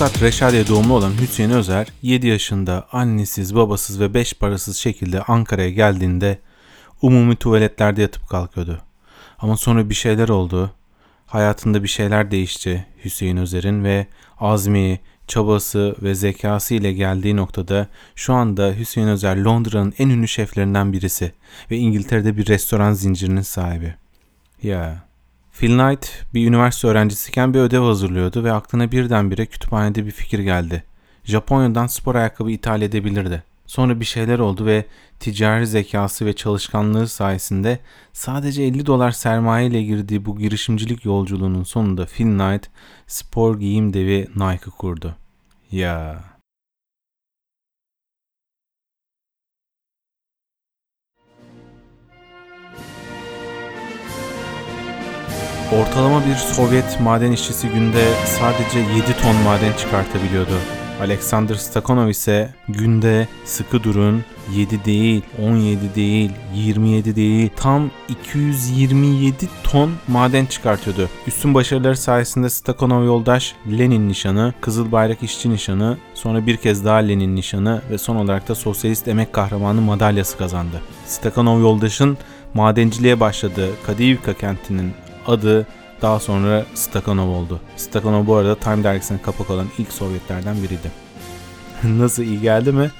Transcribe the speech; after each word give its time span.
Tokat 0.00 0.22
Reşadiye 0.22 0.68
doğumlu 0.68 0.94
olan 0.94 1.12
Hüseyin 1.20 1.50
Özer 1.50 1.86
7 2.02 2.26
yaşında 2.26 2.88
annesiz, 2.92 3.54
babasız 3.54 4.00
ve 4.00 4.14
5 4.14 4.34
parasız 4.34 4.76
şekilde 4.76 5.22
Ankara'ya 5.22 5.70
geldiğinde 5.70 6.38
umumi 7.02 7.36
tuvaletlerde 7.36 8.02
yatıp 8.02 8.28
kalkıyordu. 8.28 8.82
Ama 9.38 9.56
sonra 9.56 9.90
bir 9.90 9.94
şeyler 9.94 10.28
oldu. 10.28 10.70
Hayatında 11.26 11.82
bir 11.82 11.88
şeyler 11.88 12.30
değişti 12.30 12.86
Hüseyin 13.04 13.36
Özer'in 13.36 13.84
ve 13.84 14.06
azmi, 14.38 15.00
çabası 15.26 15.96
ve 16.02 16.14
zekası 16.14 16.74
ile 16.74 16.92
geldiği 16.92 17.36
noktada 17.36 17.88
şu 18.14 18.34
anda 18.34 18.72
Hüseyin 18.78 19.08
Özer 19.08 19.36
Londra'nın 19.36 19.94
en 19.98 20.08
ünlü 20.08 20.28
şeflerinden 20.28 20.92
birisi 20.92 21.32
ve 21.70 21.76
İngiltere'de 21.76 22.36
bir 22.36 22.46
restoran 22.46 22.92
zincirinin 22.92 23.42
sahibi. 23.42 23.94
Ya 24.62 25.09
Phil 25.52 25.78
Knight 25.78 26.24
bir 26.34 26.48
üniversite 26.48 26.88
öğrencisiyken 26.88 27.54
bir 27.54 27.58
ödev 27.58 27.82
hazırlıyordu 27.82 28.44
ve 28.44 28.52
aklına 28.52 28.92
birdenbire 28.92 29.46
kütüphanede 29.46 30.06
bir 30.06 30.10
fikir 30.10 30.38
geldi. 30.38 30.84
Japonya'dan 31.24 31.86
spor 31.86 32.14
ayakkabı 32.14 32.50
ithal 32.50 32.82
edebilirdi. 32.82 33.42
Sonra 33.66 34.00
bir 34.00 34.04
şeyler 34.04 34.38
oldu 34.38 34.66
ve 34.66 34.84
ticari 35.20 35.66
zekası 35.66 36.26
ve 36.26 36.32
çalışkanlığı 36.32 37.08
sayesinde 37.08 37.78
sadece 38.12 38.62
50 38.62 38.86
dolar 38.86 39.10
sermaye 39.10 39.66
ile 39.66 39.82
girdiği 39.82 40.24
bu 40.24 40.38
girişimcilik 40.38 41.04
yolculuğunun 41.04 41.64
sonunda 41.64 42.06
Phil 42.06 42.24
Knight 42.24 42.66
spor 43.06 43.58
giyim 43.60 43.92
devi 43.92 44.28
Nike 44.36 44.70
kurdu. 44.78 45.16
Ya 45.72 46.24
Ortalama 55.78 56.26
bir 56.26 56.34
Sovyet 56.34 57.00
maden 57.00 57.32
işçisi 57.32 57.68
günde 57.68 58.04
sadece 58.24 58.78
7 58.78 59.22
ton 59.22 59.36
maden 59.36 59.72
çıkartabiliyordu. 59.72 60.58
Alexander 61.00 61.54
Stakhanov 61.54 62.08
ise 62.08 62.54
günde 62.68 63.28
sıkı 63.44 63.84
durun 63.84 64.24
7 64.54 64.84
değil, 64.84 65.22
17 65.42 65.94
değil, 65.94 66.30
27 66.54 67.16
değil 67.16 67.50
tam 67.56 67.90
227 68.08 69.48
ton 69.64 69.92
maden 70.08 70.46
çıkartıyordu. 70.46 71.08
Üstün 71.26 71.54
başarıları 71.54 71.96
sayesinde 71.96 72.50
Stakhanov 72.50 73.04
yoldaş 73.04 73.54
Lenin 73.78 74.08
nişanı, 74.08 74.54
Kızıl 74.60 74.92
Bayrak 74.92 75.22
İşçi 75.22 75.50
nişanı, 75.50 75.98
sonra 76.14 76.46
bir 76.46 76.56
kez 76.56 76.84
daha 76.84 76.96
Lenin 76.96 77.36
nişanı 77.36 77.82
ve 77.90 77.98
son 77.98 78.16
olarak 78.16 78.48
da 78.48 78.54
Sosyalist 78.54 79.08
Emek 79.08 79.32
Kahramanı 79.32 79.80
madalyası 79.80 80.38
kazandı. 80.38 80.80
Stakhanov 81.06 81.60
yoldaşın 81.60 82.18
madenciliğe 82.54 83.20
başladığı 83.20 83.68
Kadivka 83.86 84.34
kentinin 84.34 84.92
adı 85.30 85.66
daha 86.02 86.20
sonra 86.20 86.64
Stakhanov 86.74 87.28
oldu. 87.28 87.60
Stakhanov 87.76 88.26
bu 88.26 88.36
arada 88.36 88.54
Time 88.54 88.84
dergisine 88.84 89.22
kapak 89.22 89.50
olan 89.50 89.66
ilk 89.78 89.92
Sovyetlerden 89.92 90.56
biriydi. 90.62 90.90
Nasıl 91.98 92.22
iyi 92.22 92.40
geldi 92.40 92.72
mi? 92.72 92.90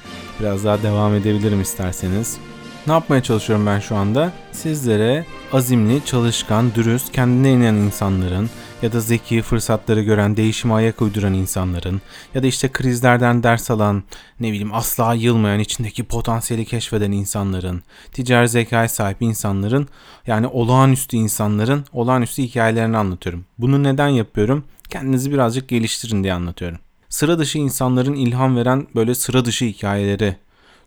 Biraz 0.41 0.65
daha 0.65 0.83
devam 0.83 1.15
edebilirim 1.15 1.61
isterseniz. 1.61 2.39
Ne 2.87 2.93
yapmaya 2.93 3.23
çalışıyorum 3.23 3.67
ben 3.67 3.81
şu 3.81 3.97
anda? 3.97 4.33
Sizlere 4.53 5.27
azimli, 5.53 6.05
çalışkan, 6.05 6.75
dürüst, 6.75 7.13
kendine 7.13 7.53
inen 7.53 7.75
insanların 7.75 8.51
ya 8.83 8.93
da 8.93 9.01
zeki, 9.01 9.43
fırsatları 9.43 10.03
gören, 10.03 10.37
değişime 10.37 10.75
ayak 10.75 11.03
uyduran 11.03 11.35
insanların 11.35 12.01
ya 12.35 12.43
da 12.43 12.47
işte 12.47 12.69
krizlerden 12.69 13.43
ders 13.43 13.71
alan, 13.71 14.03
ne 14.41 14.49
bileyim 14.49 14.75
asla 14.75 15.15
yılmayan, 15.15 15.61
içindeki 15.61 16.05
potansiyeli 16.05 16.65
keşfeden 16.65 17.13
insanların, 17.13 17.83
ticari 18.13 18.49
zekaya 18.49 18.89
sahip 18.89 19.23
insanların 19.23 19.89
yani 20.27 20.47
olağanüstü 20.47 21.17
insanların 21.17 21.85
olağanüstü 21.93 22.43
hikayelerini 22.43 22.97
anlatıyorum. 22.97 23.45
Bunu 23.59 23.83
neden 23.83 24.09
yapıyorum? 24.09 24.65
Kendinizi 24.91 25.33
birazcık 25.33 25.69
geliştirin 25.69 26.23
diye 26.23 26.33
anlatıyorum. 26.33 26.79
Sıra 27.09 27.39
dışı 27.39 27.59
insanların 27.59 28.15
ilham 28.15 28.57
veren 28.57 28.87
böyle 28.95 29.15
sıra 29.15 29.45
dışı 29.45 29.65
hikayeleri, 29.65 30.37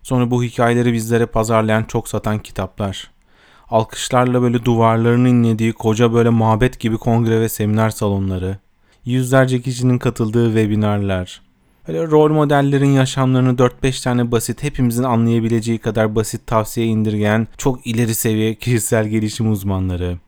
Sonra 0.04 0.30
bu 0.30 0.42
hikayeleri 0.42 0.92
bizlere 0.92 1.26
pazarlayan 1.26 1.84
çok 1.84 2.08
satan 2.08 2.38
kitaplar. 2.38 3.10
Alkışlarla 3.74 4.42
böyle 4.42 4.64
duvarlarını 4.64 5.28
inlediği 5.28 5.72
koca 5.72 6.12
böyle 6.12 6.28
mabet 6.28 6.80
gibi 6.80 6.96
kongre 6.96 7.40
ve 7.40 7.48
seminer 7.48 7.90
salonları. 7.90 8.58
Yüzlerce 9.04 9.60
kişinin 9.60 9.98
katıldığı 9.98 10.46
webinarlar. 10.46 11.42
Böyle 11.88 12.06
rol 12.06 12.30
modellerin 12.30 12.90
yaşamlarını 12.90 13.50
4-5 13.50 14.04
tane 14.04 14.32
basit, 14.32 14.62
hepimizin 14.62 15.02
anlayabileceği 15.02 15.78
kadar 15.78 16.14
basit 16.14 16.46
tavsiye 16.46 16.86
indirgeyen 16.86 17.48
çok 17.58 17.86
ileri 17.86 18.14
seviye 18.14 18.54
kişisel 18.54 19.08
gelişim 19.08 19.52
uzmanları 19.52 20.18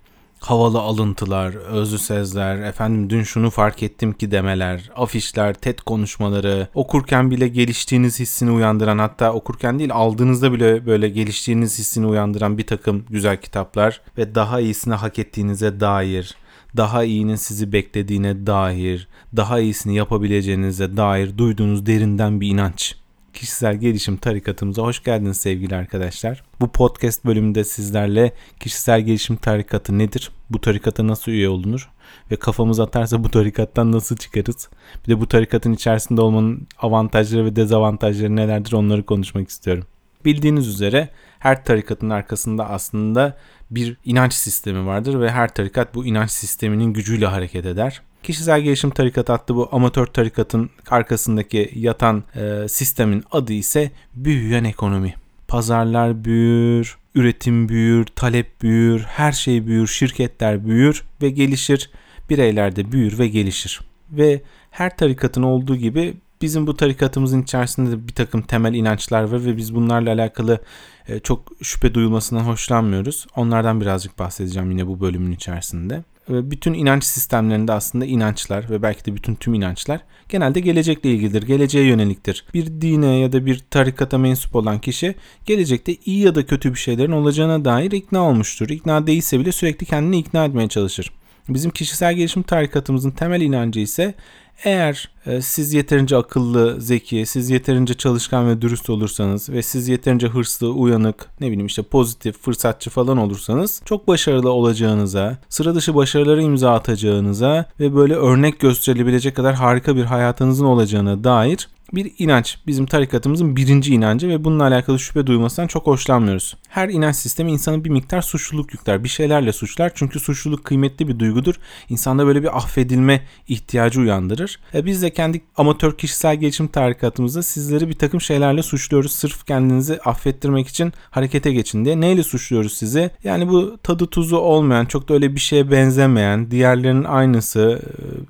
havalı 0.47 0.81
alıntılar, 0.81 1.55
özlü 1.55 1.99
sezler, 1.99 2.57
efendim 2.57 3.11
dün 3.11 3.23
şunu 3.23 3.51
fark 3.51 3.83
ettim 3.83 4.13
ki 4.13 4.31
demeler, 4.31 4.91
afişler, 4.97 5.55
TED 5.55 5.79
konuşmaları, 5.79 6.69
okurken 6.75 7.31
bile 7.31 7.49
geliştiğiniz 7.49 8.21
hissini 8.21 8.51
uyandıran 8.51 8.99
hatta 8.99 9.33
okurken 9.33 9.79
değil 9.79 9.91
aldığınızda 9.93 10.53
bile 10.53 10.87
böyle 10.87 11.09
geliştiğiniz 11.09 11.79
hissini 11.79 12.07
uyandıran 12.07 12.59
bir 12.59 12.67
takım 12.67 13.05
güzel 13.11 13.37
kitaplar 13.37 14.01
ve 14.19 14.35
daha 14.35 14.61
iyisini 14.61 14.95
hak 14.95 15.19
ettiğinize 15.19 15.81
dair 15.81 16.37
daha 16.77 17.05
iyinin 17.05 17.37
sizi 17.37 17.73
beklediğine 17.73 18.47
dair, 18.47 19.09
daha 19.37 19.61
iyisini 19.61 19.97
yapabileceğinize 19.97 20.97
dair 20.97 21.39
duyduğunuz 21.39 21.87
derinden 21.87 22.41
bir 22.41 22.49
inanç 22.49 22.95
kişisel 23.37 23.77
gelişim 23.77 24.17
tarikatımıza 24.17 24.83
hoş 24.83 25.03
geldiniz 25.03 25.37
sevgili 25.37 25.77
arkadaşlar. 25.77 26.43
Bu 26.61 26.69
podcast 26.69 27.25
bölümünde 27.25 27.65
sizlerle 27.65 28.33
kişisel 28.61 29.01
gelişim 29.01 29.37
tarikatı 29.37 29.99
nedir? 29.99 30.31
Bu 30.51 30.61
tarikata 30.61 31.07
nasıl 31.07 31.33
üye 31.33 31.49
olunur? 31.49 31.91
Ve 32.31 32.37
kafamız 32.37 32.81
atarsa 32.81 33.25
bu 33.25 33.31
tarikattan 33.31 33.93
nasıl 33.93 34.17
çıkarız? 34.17 34.69
Bir 35.05 35.13
de 35.13 35.21
bu 35.21 35.29
tarikatın 35.29 35.73
içerisinde 35.73 36.21
olmanın 36.21 36.67
avantajları 36.79 37.45
ve 37.45 37.57
dezavantajları 37.57 38.37
nelerdir 38.37 38.73
onları 38.73 39.07
konuşmak 39.07 39.49
istiyorum. 39.49 39.85
Bildiğiniz 40.25 40.69
üzere 40.69 41.09
her 41.39 41.65
tarikatın 41.65 42.11
arkasında 42.11 42.71
aslında 42.71 43.37
bir 43.71 43.97
inanç 44.05 44.35
sistemi 44.35 44.87
vardır 44.87 45.21
ve 45.21 45.31
her 45.31 45.55
tarikat 45.55 45.95
bu 45.95 46.07
inanç 46.07 46.31
sisteminin 46.31 46.93
gücüyle 46.93 47.27
hareket 47.27 47.67
eder. 47.67 48.03
Kişisel 48.27 48.61
Gelişim 48.61 48.91
Tarikatı 48.91 49.33
adlı 49.33 49.55
bu 49.55 49.69
amatör 49.73 50.07
tarikatın 50.07 50.71
arkasındaki 50.91 51.71
yatan 51.75 52.25
e, 52.35 52.69
sistemin 52.69 53.25
adı 53.31 53.53
ise 53.53 53.91
büyüyen 54.15 54.65
ekonomi. 54.65 55.15
Pazarlar 55.49 56.25
büyür, 56.25 56.97
üretim 57.15 57.69
büyür, 57.69 58.07
talep 58.07 58.63
büyür, 58.63 59.01
her 59.01 59.33
şey 59.33 59.67
büyür, 59.67 59.87
şirketler 59.87 60.67
büyür 60.67 61.05
ve 61.23 61.31
gelişir. 61.31 61.91
Bireyler 62.31 62.77
de 62.77 62.93
büyür 62.93 63.19
ve 63.19 63.29
gelişir. 63.29 63.81
Ve 64.11 64.43
her 64.71 64.97
tarikatın 64.97 65.43
olduğu 65.43 65.77
gibi 65.77 66.15
bizim 66.43 66.67
bu 66.67 66.77
tarikatımızın 66.77 67.43
içerisinde 67.43 67.91
de 67.91 68.09
bir 68.09 68.15
takım 68.15 68.43
temel 68.43 68.75
inançlar 68.75 69.23
var 69.23 69.45
ve 69.45 69.57
biz 69.57 69.75
bunlarla 69.75 70.13
alakalı 70.13 70.61
e, 71.09 71.19
çok 71.19 71.53
şüphe 71.63 71.95
duyulmasından 71.95 72.45
hoşlanmıyoruz. 72.45 73.27
Onlardan 73.37 73.81
birazcık 73.81 74.19
bahsedeceğim 74.19 74.71
yine 74.71 74.87
bu 74.87 75.01
bölümün 75.01 75.33
içerisinde 75.33 76.03
bütün 76.29 76.75
inanç 76.75 77.05
sistemlerinde 77.05 77.73
aslında 77.73 78.05
inançlar 78.05 78.71
ve 78.71 78.83
belki 78.83 79.05
de 79.05 79.15
bütün 79.15 79.35
tüm 79.35 79.55
inançlar 79.55 80.01
genelde 80.29 80.61
gelecekle 80.61 81.11
ilgilidir, 81.11 81.43
geleceğe 81.43 81.87
yöneliktir. 81.87 82.45
Bir 82.55 82.67
dine 82.67 83.19
ya 83.19 83.33
da 83.33 83.47
bir 83.47 83.59
tarikata 83.71 84.19
mensup 84.19 84.57
olan 84.57 84.79
kişi 84.79 85.15
gelecekte 85.45 85.97
iyi 86.05 86.19
ya 86.19 86.35
da 86.35 86.47
kötü 86.47 86.75
bir 86.75 86.79
şeylerin 86.79 87.13
olacağına 87.13 87.65
dair 87.65 87.91
ikna 87.91 88.23
olmuştur. 88.23 88.69
İkna 88.69 89.07
değilse 89.07 89.41
bile 89.41 89.53
sürekli 89.53 89.87
kendini 89.87 90.19
ikna 90.19 90.45
etmeye 90.45 90.69
çalışır. 90.69 91.13
Bizim 91.49 91.71
kişisel 91.71 92.15
gelişim 92.15 92.43
tarikatımızın 92.43 93.11
temel 93.11 93.41
inancı 93.41 93.81
ise 93.81 94.15
eğer 94.65 95.09
e, 95.27 95.43
siz 95.43 95.73
yeterince 95.73 96.17
akıllı, 96.17 96.81
zeki, 96.81 97.27
siz 97.27 97.51
yeterince 97.51 97.95
çalışkan 97.95 98.49
ve 98.49 98.63
dürüst 98.63 98.91
olursanız 98.91 99.51
ve 99.51 99.63
siz 99.63 99.89
yeterince 99.89 100.29
hırslı, 100.29 100.73
uyanık, 100.73 101.27
ne 101.41 101.47
bileyim 101.47 101.67
işte 101.67 101.83
pozitif, 101.83 102.39
fırsatçı 102.39 102.91
falan 102.91 103.19
olursanız 103.19 103.83
çok 103.85 104.09
başarılı 104.09 104.51
olacağınıza, 104.51 105.39
sıra 105.49 105.75
dışı 105.75 105.95
başarıları 105.95 106.43
imza 106.43 106.75
atacağınıza 106.75 107.65
ve 107.81 107.95
böyle 107.95 108.15
örnek 108.15 108.61
gösterilebilecek 108.61 109.37
kadar 109.37 109.55
harika 109.55 109.97
bir 109.97 110.05
hayatınızın 110.05 110.65
olacağına 110.65 111.25
dair 111.25 111.69
bir 111.93 112.13
inanç. 112.19 112.59
Bizim 112.67 112.87
tarikatımızın 112.87 113.57
birinci 113.57 113.95
inancı 113.95 114.29
ve 114.29 114.45
bununla 114.45 114.65
alakalı 114.65 114.99
şüphe 114.99 115.27
duymasından 115.27 115.67
çok 115.67 115.87
hoşlanmıyoruz. 115.87 116.57
Her 116.69 116.89
inanç 116.89 117.17
sistemi 117.17 117.53
insanı 117.53 117.85
bir 117.85 117.91
miktar 117.91 118.23
suçluluk 118.23 118.75
yükler. 118.75 119.05
Bir 119.05 119.09
şeylerle 119.09 119.53
suçlar. 119.53 119.93
Çünkü 119.95 120.21
suçluluk 120.21 120.65
kıymetli 120.65 121.09
bir 121.09 121.19
duygudur. 121.19 121.55
İnsanda 121.89 122.27
böyle 122.27 122.43
bir 122.43 122.57
affedilme 122.57 123.23
ihtiyacı 123.49 124.01
uyandırır. 124.01 124.59
E 124.75 124.87
biz 124.87 125.03
de 125.03 125.11
kendi 125.11 125.41
amatör 125.57 125.99
kişisel 125.99 126.37
gelişim 126.37 126.69
tarikatımızda 126.69 127.43
sizleri 127.43 127.89
bir 127.89 127.99
takım 127.99 128.21
şeylerle 128.21 128.63
suçluyoruz. 128.63 129.13
Sırf 129.13 129.47
kendinizi 129.47 130.01
affettirmek 130.01 130.69
için 130.69 130.93
harekete 131.11 131.53
geçin 131.53 131.85
diye. 131.85 132.01
Neyle 132.01 132.23
suçluyoruz 132.23 132.73
sizi? 132.73 133.11
Yani 133.25 133.49
bu 133.49 133.79
tadı 133.83 134.07
tuzu 134.07 134.37
olmayan, 134.37 134.87
çok 134.87 135.09
da 135.09 135.15
öyle 135.15 135.35
bir 135.35 135.41
şeye 135.41 135.71
benzemeyen, 135.71 136.51
diğerlerinin 136.51 137.05
aynısı 137.05 137.83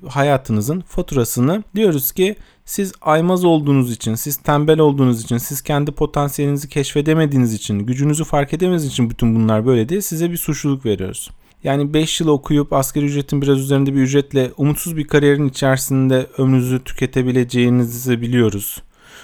e, 0.03 0.07
hayatınızın 0.07 0.81
faturasını 0.81 1.63
diyoruz 1.75 2.11
ki 2.11 2.35
siz 2.67 2.93
aymaz 3.01 3.45
olduğunuz 3.45 3.91
için, 3.91 4.15
siz 4.15 4.37
tembel 4.37 4.79
olduğunuz 4.79 5.23
için, 5.23 5.37
siz 5.37 5.61
kendi 5.61 5.91
potansiyelinizi 5.91 6.69
keşfedemediğiniz 6.69 7.53
için, 7.53 7.79
gücünüzü 7.79 8.23
fark 8.23 8.53
edemediğiniz 8.53 8.85
için 8.85 9.09
bütün 9.09 9.35
bunlar 9.35 9.65
böyle 9.65 9.89
değil. 9.89 10.01
Size 10.01 10.31
bir 10.31 10.37
suçluluk 10.37 10.85
veriyoruz. 10.85 11.29
Yani 11.63 11.93
5 11.93 12.21
yıl 12.21 12.27
okuyup 12.27 12.73
asgari 12.73 13.05
ücretin 13.05 13.41
biraz 13.41 13.59
üzerinde 13.59 13.95
bir 13.95 14.01
ücretle 14.01 14.51
umutsuz 14.57 14.97
bir 14.97 15.07
kariyerin 15.07 15.49
içerisinde 15.49 16.27
ömrünüzü 16.37 16.83
tüketebileceğinizi 16.83 18.21
biliyoruz. 18.21 18.81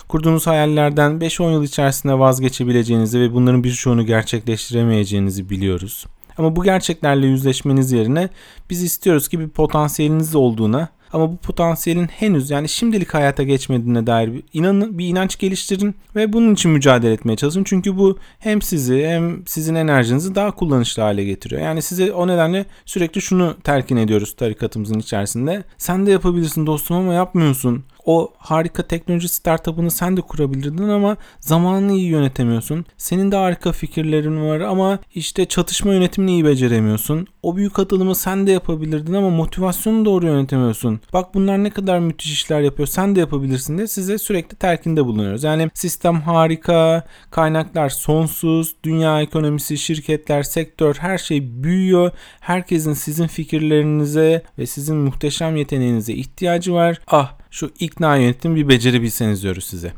Kurduğunuz 0.07 0.47
hayallerden 0.47 1.11
5-10 1.11 1.51
yıl 1.51 1.63
içerisinde 1.63 2.19
vazgeçebileceğinizi 2.19 3.19
ve 3.19 3.33
bunların 3.33 3.63
birçoğunu 3.63 4.05
gerçekleştiremeyeceğinizi 4.05 5.49
biliyoruz. 5.49 6.05
Ama 6.37 6.55
bu 6.55 6.63
gerçeklerle 6.63 7.27
yüzleşmeniz 7.27 7.91
yerine 7.91 8.29
biz 8.69 8.83
istiyoruz 8.83 9.27
ki 9.27 9.39
bir 9.39 9.49
potansiyeliniz 9.49 10.35
olduğuna 10.35 10.89
ama 11.13 11.31
bu 11.31 11.37
potansiyelin 11.37 12.07
henüz 12.07 12.49
yani 12.49 12.69
şimdilik 12.69 13.13
hayata 13.13 13.43
geçmediğine 13.43 14.07
dair 14.07 14.33
bir, 14.33 14.43
inanın, 14.53 14.97
bir 14.97 15.07
inanç 15.07 15.39
geliştirin 15.39 15.95
ve 16.15 16.33
bunun 16.33 16.53
için 16.53 16.71
mücadele 16.71 17.13
etmeye 17.13 17.35
çalışın. 17.35 17.63
Çünkü 17.63 17.97
bu 17.97 18.17
hem 18.39 18.61
sizi 18.61 19.07
hem 19.07 19.47
sizin 19.47 19.75
enerjinizi 19.75 20.35
daha 20.35 20.51
kullanışlı 20.51 21.03
hale 21.03 21.23
getiriyor. 21.23 21.61
Yani 21.61 21.81
size 21.81 22.13
o 22.13 22.27
nedenle 22.27 22.65
sürekli 22.85 23.21
şunu 23.21 23.57
telkin 23.63 23.97
ediyoruz 23.97 24.35
tarikatımızın 24.35 24.99
içerisinde. 24.99 25.63
Sen 25.77 26.05
de 26.05 26.11
yapabilirsin 26.11 26.65
dostum 26.65 26.97
ama 26.97 27.13
yapmıyorsun 27.13 27.83
o 28.05 28.33
harika 28.37 28.83
teknoloji 28.83 29.29
startup'ını 29.29 29.91
sen 29.91 30.17
de 30.17 30.21
kurabilirdin 30.21 30.89
ama 30.89 31.17
zamanını 31.39 31.91
iyi 31.91 32.07
yönetemiyorsun. 32.07 32.85
Senin 32.97 33.31
de 33.31 33.35
harika 33.35 33.71
fikirlerin 33.71 34.49
var 34.49 34.59
ama 34.59 34.99
işte 35.15 35.45
çatışma 35.45 35.93
yönetimini 35.93 36.31
iyi 36.31 36.45
beceremiyorsun. 36.45 37.27
O 37.43 37.55
büyük 37.55 37.79
atılımı 37.79 38.15
sen 38.15 38.47
de 38.47 38.51
yapabilirdin 38.51 39.13
ama 39.13 39.29
motivasyonu 39.29 40.05
doğru 40.05 40.25
yönetemiyorsun. 40.25 40.99
Bak 41.13 41.33
bunlar 41.33 41.63
ne 41.63 41.69
kadar 41.69 41.99
müthiş 41.99 42.33
işler 42.33 42.61
yapıyor. 42.61 42.87
Sen 42.87 43.15
de 43.15 43.19
yapabilirsin 43.19 43.77
diye 43.77 43.87
size 43.87 44.17
sürekli 44.17 44.55
telkinde 44.55 45.05
bulunuyoruz. 45.05 45.43
Yani 45.43 45.69
sistem 45.73 46.21
harika, 46.21 47.03
kaynaklar 47.31 47.89
sonsuz, 47.89 48.75
dünya 48.83 49.21
ekonomisi, 49.21 49.77
şirketler, 49.77 50.43
sektör 50.43 50.95
her 50.95 51.17
şey 51.17 51.63
büyüyor. 51.63 52.11
Herkesin 52.39 52.93
sizin 52.93 53.27
fikirlerinize 53.27 54.43
ve 54.59 54.65
sizin 54.65 54.97
muhteşem 54.97 55.55
yeteneğinize 55.55 56.13
ihtiyacı 56.13 56.73
var. 56.73 56.99
Ah 57.07 57.42
şu 57.53 57.71
ikna 57.79 58.15
yönetim 58.15 58.55
bir 58.55 58.69
beceri 58.69 59.01
bilseniz 59.01 59.43
diyoruz 59.43 59.63
size. 59.63 59.93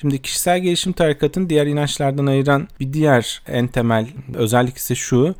Şimdi 0.00 0.22
kişisel 0.22 0.60
gelişim 0.60 0.92
tarikatın 0.92 1.48
diğer 1.48 1.66
inançlardan 1.66 2.26
ayıran 2.26 2.68
bir 2.80 2.92
diğer 2.92 3.42
en 3.48 3.68
temel 3.68 4.06
özellik 4.34 4.76
ise 4.76 4.94
şu. 4.94 5.34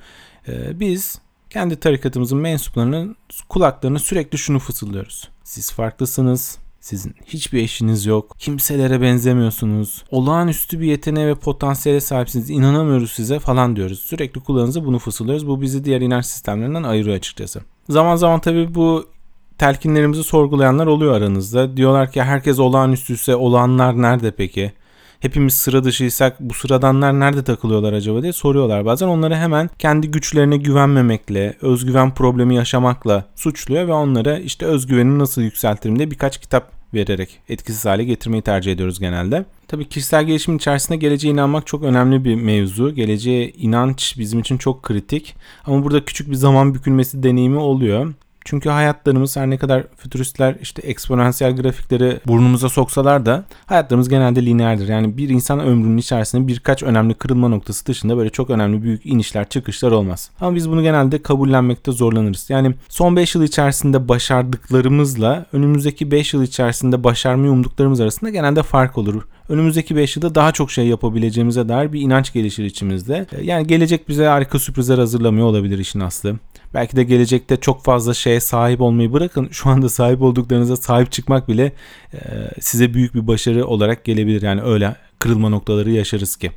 E, 0.49 0.81
biz 0.81 1.19
kendi 1.51 1.81
tarikatımızın 1.81 2.39
mensuplarının 2.39 3.17
kulaklarına 3.49 3.99
sürekli 3.99 4.39
şunu 4.39 4.59
fısıldıyoruz. 4.59 5.29
Siz 5.45 5.73
farklısınız. 5.73 6.59
Sizin 6.81 7.15
hiçbir 7.27 7.63
eşiniz 7.63 8.07
yok. 8.07 8.37
Kimselere 8.39 9.01
benzemiyorsunuz. 9.01 10.05
Olağanüstü 10.11 10.81
bir 10.81 10.87
yeteneğe 10.87 11.27
ve 11.27 11.35
potansiyele 11.35 12.01
sahipsiniz. 12.01 12.51
İnanamıyoruz 12.51 13.13
size 13.13 13.39
falan 13.39 13.77
diyoruz. 13.77 14.01
Sürekli 14.01 14.41
kulağınıza 14.41 14.85
bunu 14.85 14.99
fısıldıyoruz. 14.99 15.47
Bu 15.47 15.63
bizi 15.63 15.85
diğer 15.85 16.01
inanç 16.01 16.27
sistemlerinden 16.27 16.83
ayırıyor 16.83 17.17
açıkçası. 17.17 17.61
Zaman 17.89 18.17
zaman 18.17 18.41
tabii 18.41 18.75
bu 18.75 19.16
telkinlerimizi 19.59 20.25
sorgulayanlar 20.25 20.87
oluyor 20.87 21.15
aranızda. 21.15 21.77
Diyorlar 21.77 22.13
ki 22.13 22.23
herkes 22.23 22.59
olağanüstüyse 22.59 23.37
olanlar 23.37 24.03
nerede 24.03 24.31
peki? 24.31 24.73
Hepimiz 25.21 25.55
sıra 25.55 25.85
dışıysak 25.85 26.41
bu 26.41 26.55
sıradanlar 26.55 27.21
nerede 27.21 27.45
takılıyorlar 27.45 27.93
acaba 27.93 28.23
diye 28.23 28.33
soruyorlar 28.33 28.85
bazen. 28.85 29.07
Onları 29.07 29.37
hemen 29.37 29.71
kendi 29.79 30.11
güçlerine 30.11 30.57
güvenmemekle, 30.57 31.57
özgüven 31.63 32.15
problemi 32.15 32.55
yaşamakla 32.55 33.25
suçluyor 33.35 33.89
ve 33.89 33.93
onlara 33.93 34.39
işte 34.39 34.67
özgüvenini 34.67 35.19
nasıl 35.19 35.43
yükseltirim 35.43 35.99
diye 35.99 36.11
birkaç 36.11 36.41
kitap 36.41 36.73
vererek 36.95 37.41
etkisiz 37.49 37.87
hale 37.87 38.05
getirmeyi 38.05 38.43
tercih 38.43 38.73
ediyoruz 38.73 39.01
genelde. 39.01 39.45
Tabii 39.69 39.89
kişisel 39.89 40.25
gelişimin 40.25 40.59
içerisinde 40.59 40.97
geleceğe 40.97 41.29
inanmak 41.29 41.67
çok 41.67 41.83
önemli 41.83 42.25
bir 42.25 42.35
mevzu. 42.35 42.95
Geleceğe 42.95 43.51
inanç 43.51 44.15
bizim 44.19 44.41
için 44.41 44.59
çok 44.59 44.83
kritik. 44.83 45.35
Ama 45.65 45.85
burada 45.85 46.05
küçük 46.05 46.31
bir 46.31 46.35
zaman 46.35 46.75
bükülmesi 46.75 47.23
deneyimi 47.23 47.59
oluyor. 47.59 48.15
Çünkü 48.47 48.69
hayatlarımız 48.69 49.37
her 49.37 49.51
ne 49.51 49.59
kadar 49.59 49.85
fütüristler 49.97 50.57
işte 50.63 50.83
eksponansiyel 50.83 51.57
grafikleri 51.57 52.21
burnumuza 52.27 52.69
soksalar 52.69 53.27
da 53.27 53.45
hayatlarımız 53.67 54.09
genelde 54.09 54.47
lineerdir. 54.47 54.89
Yani 54.89 55.17
bir 55.17 55.29
insan 55.29 55.61
ömrünün 55.61 55.97
içerisinde 55.97 56.47
birkaç 56.47 56.83
önemli 56.83 57.15
kırılma 57.15 57.49
noktası 57.49 57.87
dışında 57.87 58.17
böyle 58.17 58.31
çok 58.31 58.51
önemli 58.51 58.83
büyük 58.83 59.07
inişler 59.07 59.49
çıkışlar 59.49 59.93
olmaz. 59.93 60.31
Ama 60.41 60.55
biz 60.55 60.71
bunu 60.71 60.83
genelde 60.83 61.23
kabullenmekte 61.23 61.93
zorlanırız. 61.93 62.51
Yani 62.51 62.75
son 62.89 63.17
5 63.17 63.35
yıl 63.35 63.43
içerisinde 63.43 64.09
başardıklarımızla 64.09 65.47
önümüzdeki 65.53 66.11
5 66.11 66.35
yıl 66.35 66.43
içerisinde 66.43 67.05
başarmayı 67.05 67.53
umduklarımız 67.53 68.01
arasında 68.01 68.31
genelde 68.31 68.63
fark 68.63 68.99
olur 68.99 69.23
önümüzdeki 69.49 69.97
5 69.97 70.17
yılda 70.17 70.35
daha 70.35 70.53
çok 70.53 70.71
şey 70.71 70.87
yapabileceğimize 70.87 71.69
dair 71.69 71.93
bir 71.93 72.01
inanç 72.01 72.33
gelişir 72.33 72.65
içimizde. 72.65 73.27
Yani 73.43 73.67
gelecek 73.67 74.09
bize 74.09 74.27
harika 74.27 74.59
sürprizler 74.59 74.99
hazırlamıyor 74.99 75.47
olabilir 75.47 75.79
işin 75.79 76.01
aslı. 76.01 76.37
Belki 76.75 76.97
de 76.97 77.05
gelecekte 77.05 77.57
çok 77.57 77.85
fazla 77.85 78.15
şeye 78.15 78.41
sahip 78.41 78.81
olmayı 78.81 79.13
bırakın. 79.13 79.49
Şu 79.53 79.71
anda 79.71 79.89
sahip 79.89 80.23
olduklarınıza 80.23 80.77
sahip 80.77 81.13
çıkmak 81.13 81.49
bile 81.49 81.73
e, 82.15 82.19
size 82.61 82.95
büyük 82.95 83.15
bir 83.15 83.27
başarı 83.27 83.67
olarak 83.67 84.05
gelebilir. 84.05 84.43
Yani 84.43 84.63
öyle 84.63 84.97
kırılma 85.19 85.49
noktaları 85.49 85.91
yaşarız 85.91 86.37
ki. 86.37 86.53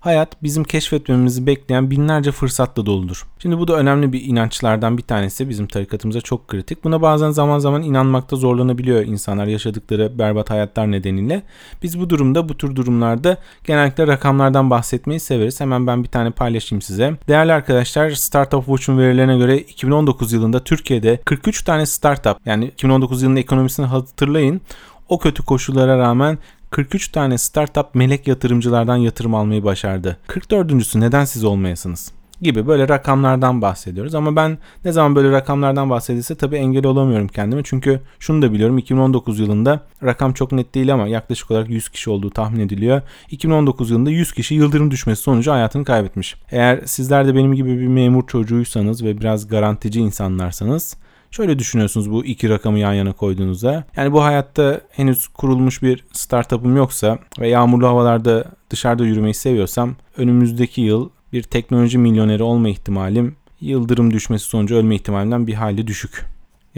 Hayat 0.00 0.42
bizim 0.42 0.64
keşfetmemizi 0.64 1.46
bekleyen 1.46 1.90
binlerce 1.90 2.32
fırsatla 2.32 2.86
doludur. 2.86 3.26
Şimdi 3.38 3.58
bu 3.58 3.68
da 3.68 3.76
önemli 3.76 4.12
bir 4.12 4.24
inançlardan 4.24 4.98
bir 4.98 5.02
tanesi 5.02 5.48
bizim 5.48 5.66
tarikatımıza 5.66 6.20
çok 6.20 6.48
kritik. 6.48 6.84
Buna 6.84 7.02
bazen 7.02 7.30
zaman 7.30 7.58
zaman 7.58 7.82
inanmakta 7.82 8.36
zorlanabiliyor 8.36 9.02
insanlar 9.02 9.46
yaşadıkları 9.46 10.18
berbat 10.18 10.50
hayatlar 10.50 10.92
nedeniyle. 10.92 11.42
Biz 11.82 12.00
bu 12.00 12.10
durumda 12.10 12.48
bu 12.48 12.56
tür 12.56 12.76
durumlarda 12.76 13.36
genellikle 13.64 14.06
rakamlardan 14.06 14.70
bahsetmeyi 14.70 15.20
severiz. 15.20 15.60
Hemen 15.60 15.86
ben 15.86 16.04
bir 16.04 16.08
tane 16.08 16.30
paylaşayım 16.30 16.82
size. 16.82 17.16
Değerli 17.28 17.52
arkadaşlar 17.52 18.10
Startup 18.10 18.64
Watch'un 18.66 18.98
verilerine 18.98 19.38
göre 19.38 19.58
2019 19.58 20.32
yılında 20.32 20.64
Türkiye'de 20.64 21.20
43 21.24 21.62
tane 21.64 21.86
startup 21.86 22.36
yani 22.46 22.64
2019 22.64 23.22
yılının 23.22 23.36
ekonomisini 23.36 23.86
hatırlayın 23.86 24.60
o 25.08 25.18
kötü 25.18 25.42
koşullara 25.42 25.98
rağmen 25.98 26.38
43 26.70 27.08
tane 27.08 27.38
startup 27.38 27.94
melek 27.94 28.28
yatırımcılardan 28.28 28.96
yatırım 28.96 29.34
almayı 29.34 29.64
başardı. 29.64 30.16
44.sü 30.28 31.00
neden 31.00 31.24
siz 31.24 31.44
olmayasınız? 31.44 32.12
gibi 32.42 32.66
böyle 32.66 32.88
rakamlardan 32.88 33.62
bahsediyoruz. 33.62 34.14
Ama 34.14 34.36
ben 34.36 34.58
ne 34.84 34.92
zaman 34.92 35.16
böyle 35.16 35.30
rakamlardan 35.30 35.90
bahsedilse 35.90 36.34
tabii 36.34 36.56
engel 36.56 36.86
olamıyorum 36.86 37.28
kendime. 37.28 37.62
Çünkü 37.64 38.00
şunu 38.18 38.42
da 38.42 38.52
biliyorum 38.52 38.78
2019 38.78 39.40
yılında 39.40 39.80
rakam 40.04 40.32
çok 40.32 40.52
net 40.52 40.74
değil 40.74 40.94
ama 40.94 41.08
yaklaşık 41.08 41.50
olarak 41.50 41.70
100 41.70 41.88
kişi 41.88 42.10
olduğu 42.10 42.30
tahmin 42.30 42.60
ediliyor. 42.60 43.02
2019 43.30 43.90
yılında 43.90 44.10
100 44.10 44.32
kişi 44.32 44.54
yıldırım 44.54 44.90
düşmesi 44.90 45.22
sonucu 45.22 45.52
hayatını 45.52 45.84
kaybetmiş. 45.84 46.34
Eğer 46.50 46.80
sizler 46.84 47.26
de 47.26 47.34
benim 47.34 47.54
gibi 47.54 47.78
bir 47.80 47.88
memur 47.88 48.26
çocuğuysanız 48.26 49.04
ve 49.04 49.20
biraz 49.20 49.48
garantici 49.48 50.02
insanlarsanız 50.02 50.96
Şöyle 51.30 51.58
düşünüyorsunuz 51.58 52.10
bu 52.10 52.24
iki 52.24 52.48
rakamı 52.48 52.78
yan 52.78 52.92
yana 52.92 53.12
koyduğunuzda. 53.12 53.84
Yani 53.96 54.12
bu 54.12 54.24
hayatta 54.24 54.80
henüz 54.90 55.28
kurulmuş 55.28 55.82
bir 55.82 56.04
startup'ım 56.12 56.76
yoksa 56.76 57.18
ve 57.40 57.48
yağmurlu 57.48 57.86
havalarda 57.86 58.44
dışarıda 58.70 59.04
yürümeyi 59.04 59.34
seviyorsam 59.34 59.96
önümüzdeki 60.16 60.80
yıl 60.80 61.08
bir 61.32 61.42
teknoloji 61.42 61.98
milyoneri 61.98 62.42
olma 62.42 62.68
ihtimalim 62.68 63.36
yıldırım 63.60 64.12
düşmesi 64.12 64.44
sonucu 64.44 64.76
ölme 64.76 64.94
ihtimalimden 64.94 65.46
bir 65.46 65.54
hayli 65.54 65.86
düşük. 65.86 66.24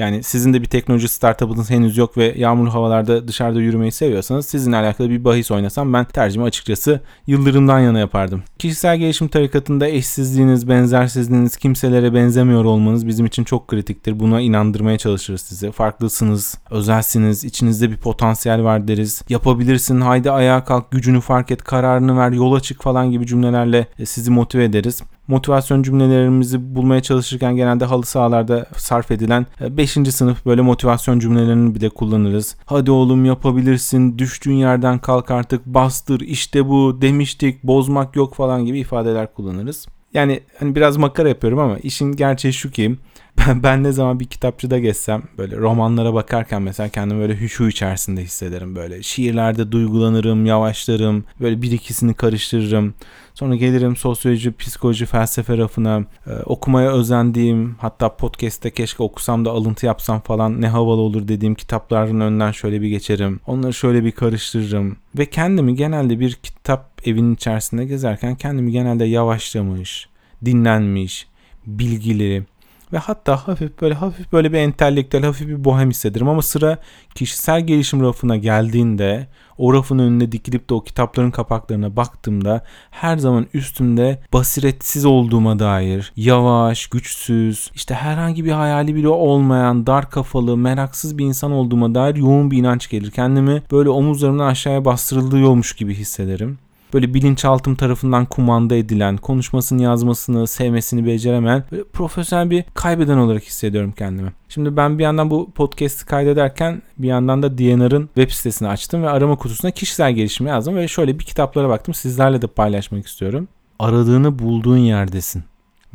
Yani 0.00 0.22
sizin 0.22 0.54
de 0.54 0.62
bir 0.62 0.66
teknoloji 0.66 1.08
startup'ınız 1.08 1.70
henüz 1.70 1.96
yok 1.96 2.16
ve 2.16 2.34
yağmurlu 2.36 2.74
havalarda 2.74 3.28
dışarıda 3.28 3.60
yürümeyi 3.60 3.92
seviyorsanız 3.92 4.46
sizinle 4.46 4.76
alakalı 4.76 5.10
bir 5.10 5.24
bahis 5.24 5.50
oynasam 5.50 5.92
ben 5.92 6.04
tercihimi 6.04 6.44
açıkçası 6.44 7.00
yıldırımdan 7.26 7.80
yana 7.80 7.98
yapardım. 7.98 8.42
Kişisel 8.58 8.98
gelişim 8.98 9.28
tarikatında 9.28 9.88
eşsizliğiniz, 9.88 10.68
benzersizliğiniz, 10.68 11.56
kimselere 11.56 12.14
benzemiyor 12.14 12.64
olmanız 12.64 13.06
bizim 13.06 13.26
için 13.26 13.44
çok 13.44 13.68
kritiktir. 13.68 14.20
Buna 14.20 14.40
inandırmaya 14.40 14.98
çalışırız 14.98 15.40
size. 15.40 15.72
Farklısınız, 15.72 16.58
özelsiniz, 16.70 17.44
içinizde 17.44 17.90
bir 17.90 17.96
potansiyel 17.96 18.62
var 18.64 18.88
deriz. 18.88 19.22
Yapabilirsin, 19.28 20.00
haydi 20.00 20.30
ayağa 20.30 20.64
kalk, 20.64 20.90
gücünü 20.90 21.20
fark 21.20 21.50
et, 21.50 21.64
kararını 21.64 22.18
ver, 22.18 22.32
yola 22.32 22.60
çık 22.60 22.82
falan 22.82 23.10
gibi 23.10 23.26
cümlelerle 23.26 23.86
sizi 24.04 24.30
motive 24.30 24.64
ederiz 24.64 25.02
motivasyon 25.30 25.82
cümlelerimizi 25.82 26.74
bulmaya 26.74 27.02
çalışırken 27.02 27.56
genelde 27.56 27.84
halı 27.84 28.06
sahalarda 28.06 28.66
sarf 28.76 29.10
edilen 29.10 29.46
5. 29.60 29.96
E, 29.96 30.04
sınıf 30.04 30.46
böyle 30.46 30.62
motivasyon 30.62 31.18
cümlelerini 31.18 31.74
bile 31.74 31.88
kullanırız. 31.88 32.56
Hadi 32.66 32.90
oğlum 32.90 33.24
yapabilirsin, 33.24 34.18
düştüğün 34.18 34.54
yerden 34.54 34.98
kalk 34.98 35.30
artık, 35.30 35.66
bastır, 35.66 36.20
işte 36.20 36.68
bu, 36.68 36.98
demiştik, 37.00 37.64
bozmak 37.64 38.16
yok 38.16 38.34
falan 38.34 38.64
gibi 38.64 38.78
ifadeler 38.78 39.34
kullanırız. 39.34 39.86
Yani 40.14 40.40
hani 40.58 40.74
biraz 40.74 40.96
makara 40.96 41.28
yapıyorum 41.28 41.58
ama 41.58 41.78
işin 41.78 42.12
gerçeği 42.12 42.54
şu 42.54 42.70
ki 42.70 42.96
ben, 43.38 43.62
ben 43.62 43.84
ne 43.84 43.92
zaman 43.92 44.20
bir 44.20 44.24
kitapçıda 44.24 44.78
geçsem 44.78 45.22
böyle 45.38 45.56
romanlara 45.56 46.14
bakarken 46.14 46.62
mesela 46.62 46.88
kendimi 46.88 47.20
böyle 47.20 47.40
hüşu 47.40 47.68
içerisinde 47.68 48.22
hissederim 48.22 48.76
böyle. 48.76 49.02
Şiirlerde 49.02 49.72
duygulanırım, 49.72 50.46
yavaşlarım, 50.46 51.24
böyle 51.40 51.62
bir 51.62 51.72
ikisini 51.72 52.14
karıştırırım. 52.14 52.94
Sonra 53.34 53.56
gelirim 53.56 53.96
sosyoloji, 53.96 54.56
psikoloji, 54.56 55.06
felsefe 55.06 55.58
rafına 55.58 56.04
e, 56.26 56.30
okumaya 56.46 56.92
özendiğim 56.92 57.74
hatta 57.80 58.16
podcast'te 58.16 58.70
keşke 58.70 59.02
okusam 59.02 59.44
da 59.44 59.50
alıntı 59.50 59.86
yapsam 59.86 60.20
falan 60.20 60.60
ne 60.60 60.68
havalı 60.68 61.00
olur 61.00 61.28
dediğim 61.28 61.54
kitapların 61.54 62.20
önünden 62.20 62.52
şöyle 62.52 62.82
bir 62.82 62.88
geçerim. 62.88 63.40
Onları 63.46 63.74
şöyle 63.74 64.04
bir 64.04 64.12
karıştırırım. 64.12 64.96
Ve 65.18 65.26
kendimi 65.26 65.74
genelde 65.74 66.20
bir 66.20 66.32
kitap 66.32 66.89
evinin 67.04 67.34
içerisinde 67.34 67.84
gezerken 67.84 68.34
kendimi 68.34 68.72
genelde 68.72 69.04
yavaşlamış, 69.04 70.08
dinlenmiş, 70.44 71.26
bilgili 71.66 72.44
ve 72.92 72.98
hatta 72.98 73.36
hafif 73.48 73.80
böyle 73.80 73.94
hafif 73.94 74.32
böyle 74.32 74.52
bir 74.52 74.58
entelektüel, 74.58 75.22
hafif 75.24 75.48
bir 75.48 75.64
bohem 75.64 75.90
hissederim 75.90 76.28
ama 76.28 76.42
sıra 76.42 76.78
kişisel 77.14 77.66
gelişim 77.66 78.02
rafına 78.02 78.36
geldiğinde 78.36 79.26
o 79.58 79.74
rafın 79.74 79.98
önüne 79.98 80.32
dikilip 80.32 80.70
de 80.70 80.74
o 80.74 80.80
kitapların 80.80 81.30
kapaklarına 81.30 81.96
baktığımda 81.96 82.64
her 82.90 83.18
zaman 83.18 83.46
üstümde 83.54 84.20
basiretsiz 84.32 85.04
olduğuma 85.04 85.58
dair 85.58 86.12
yavaş, 86.16 86.86
güçsüz, 86.86 87.70
işte 87.74 87.94
herhangi 87.94 88.44
bir 88.44 88.52
hayali 88.52 88.94
bile 88.94 89.08
olmayan, 89.08 89.86
dar 89.86 90.10
kafalı, 90.10 90.56
meraksız 90.56 91.18
bir 91.18 91.24
insan 91.24 91.52
olduğuma 91.52 91.94
dair 91.94 92.16
yoğun 92.16 92.50
bir 92.50 92.58
inanç 92.58 92.90
gelir. 92.90 93.10
Kendimi 93.10 93.62
böyle 93.72 93.88
omuzlarımdan 93.88 94.46
aşağıya 94.46 94.84
bastırılıyormuş 94.84 95.72
gibi 95.72 95.94
hissederim 95.94 96.58
böyle 96.94 97.14
bilinçaltım 97.14 97.74
tarafından 97.74 98.26
kumanda 98.26 98.74
edilen, 98.74 99.16
konuşmasını 99.16 99.82
yazmasını, 99.82 100.46
sevmesini 100.46 101.06
beceremeyen 101.06 101.64
böyle 101.72 101.84
profesyonel 101.84 102.50
bir 102.50 102.64
kaybeden 102.74 103.16
olarak 103.16 103.42
hissediyorum 103.42 103.92
kendimi. 103.92 104.32
Şimdi 104.48 104.76
ben 104.76 104.98
bir 104.98 105.04
yandan 105.04 105.30
bu 105.30 105.50
podcast'i 105.50 106.06
kaydederken 106.06 106.82
bir 106.98 107.08
yandan 107.08 107.42
da 107.42 107.58
DNR'ın 107.58 108.06
web 108.06 108.30
sitesini 108.30 108.68
açtım 108.68 109.02
ve 109.02 109.10
arama 109.10 109.36
kutusuna 109.36 109.70
kişisel 109.70 110.12
gelişim 110.12 110.46
yazdım 110.46 110.76
ve 110.76 110.88
şöyle 110.88 111.18
bir 111.18 111.24
kitaplara 111.24 111.68
baktım. 111.68 111.94
Sizlerle 111.94 112.42
de 112.42 112.46
paylaşmak 112.46 113.06
istiyorum. 113.06 113.48
Aradığını 113.78 114.38
bulduğun 114.38 114.76
yerdesin. 114.76 115.44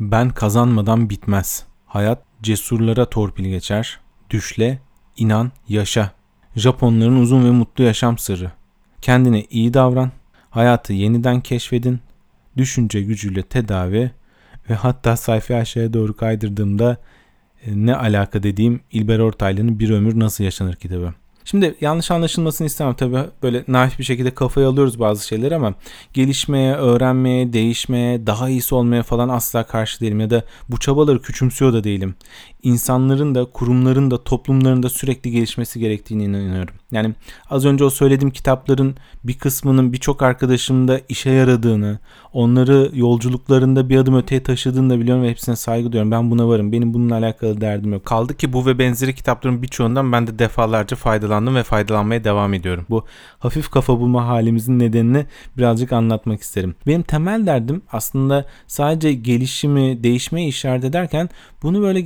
Ben 0.00 0.30
kazanmadan 0.30 1.10
bitmez. 1.10 1.64
Hayat 1.86 2.22
cesurlara 2.42 3.04
torpil 3.04 3.44
geçer. 3.44 4.00
Düşle, 4.30 4.78
inan, 5.16 5.52
yaşa. 5.68 6.10
Japonların 6.56 7.20
uzun 7.20 7.44
ve 7.44 7.50
mutlu 7.50 7.84
yaşam 7.84 8.18
sırrı. 8.18 8.52
Kendine 9.02 9.44
iyi 9.50 9.74
davran, 9.74 10.10
hayatı 10.56 10.92
yeniden 10.92 11.40
keşfedin, 11.40 12.00
düşünce 12.56 13.02
gücüyle 13.02 13.42
tedavi 13.42 14.10
ve 14.70 14.74
hatta 14.74 15.16
sayfa 15.16 15.54
aşağıya 15.54 15.92
doğru 15.92 16.16
kaydırdığımda 16.16 16.96
e, 17.66 17.70
ne 17.74 17.94
alaka 17.94 18.42
dediğim 18.42 18.80
İlber 18.92 19.18
Ortaylı'nın 19.18 19.78
Bir 19.78 19.90
Ömür 19.90 20.18
Nasıl 20.18 20.44
Yaşanır 20.44 20.76
kitabı. 20.76 21.14
Şimdi 21.44 21.74
yanlış 21.80 22.10
anlaşılmasını 22.10 22.66
istemem 22.66 22.94
tabii. 22.94 23.18
Böyle 23.42 23.64
naif 23.68 23.98
bir 23.98 24.04
şekilde 24.04 24.34
kafaya 24.34 24.68
alıyoruz 24.68 25.00
bazı 25.00 25.26
şeyleri 25.26 25.56
ama 25.56 25.74
gelişmeye, 26.12 26.74
öğrenmeye, 26.74 27.52
değişmeye, 27.52 28.26
daha 28.26 28.48
iyisi 28.48 28.74
olmaya 28.74 29.02
falan 29.02 29.28
asla 29.28 29.66
karşı 29.66 30.00
değilim 30.00 30.20
ya 30.20 30.30
da 30.30 30.44
bu 30.68 30.78
çabaları 30.78 31.22
küçümsüyor 31.22 31.72
da 31.72 31.84
değilim 31.84 32.14
insanların 32.66 33.34
da 33.34 33.44
kurumların 33.44 34.10
da 34.10 34.24
toplumların 34.24 34.82
da 34.82 34.88
sürekli 34.88 35.30
gelişmesi 35.30 35.80
gerektiğine 35.80 36.24
inanıyorum. 36.24 36.74
Yani 36.92 37.14
az 37.50 37.64
önce 37.64 37.84
o 37.84 37.90
söylediğim 37.90 38.30
kitapların 38.30 38.94
bir 39.24 39.38
kısmının 39.38 39.92
birçok 39.92 40.22
arkadaşımda 40.22 41.00
işe 41.08 41.30
yaradığını, 41.30 41.98
onları 42.32 42.90
yolculuklarında 42.94 43.88
bir 43.88 43.96
adım 43.96 44.16
öteye 44.16 44.42
taşıdığını 44.42 44.90
da 44.90 45.00
biliyorum 45.00 45.22
ve 45.22 45.30
hepsine 45.30 45.56
saygı 45.56 45.92
duyuyorum. 45.92 46.10
Ben 46.10 46.30
buna 46.30 46.48
varım. 46.48 46.72
Benim 46.72 46.94
bununla 46.94 47.14
alakalı 47.14 47.60
derdim 47.60 47.92
yok. 47.92 48.04
Kaldı 48.04 48.36
ki 48.36 48.52
bu 48.52 48.66
ve 48.66 48.78
benzeri 48.78 49.14
kitapların 49.14 49.62
birçoğundan 49.62 50.12
ben 50.12 50.26
de 50.26 50.38
defalarca 50.38 50.96
faydalandım 50.96 51.54
ve 51.54 51.62
faydalanmaya 51.62 52.24
devam 52.24 52.54
ediyorum. 52.54 52.86
Bu 52.90 53.04
hafif 53.38 53.70
kafa 53.70 54.00
bulma 54.00 54.26
halimizin 54.26 54.78
nedenini 54.78 55.26
birazcık 55.58 55.92
anlatmak 55.92 56.42
isterim. 56.42 56.74
Benim 56.86 57.02
temel 57.02 57.46
derdim 57.46 57.82
aslında 57.92 58.44
sadece 58.66 59.12
gelişimi, 59.12 60.04
değişmeyi 60.04 60.48
işaret 60.48 60.84
ederken 60.84 61.28
bunu 61.62 61.82
böyle 61.82 62.00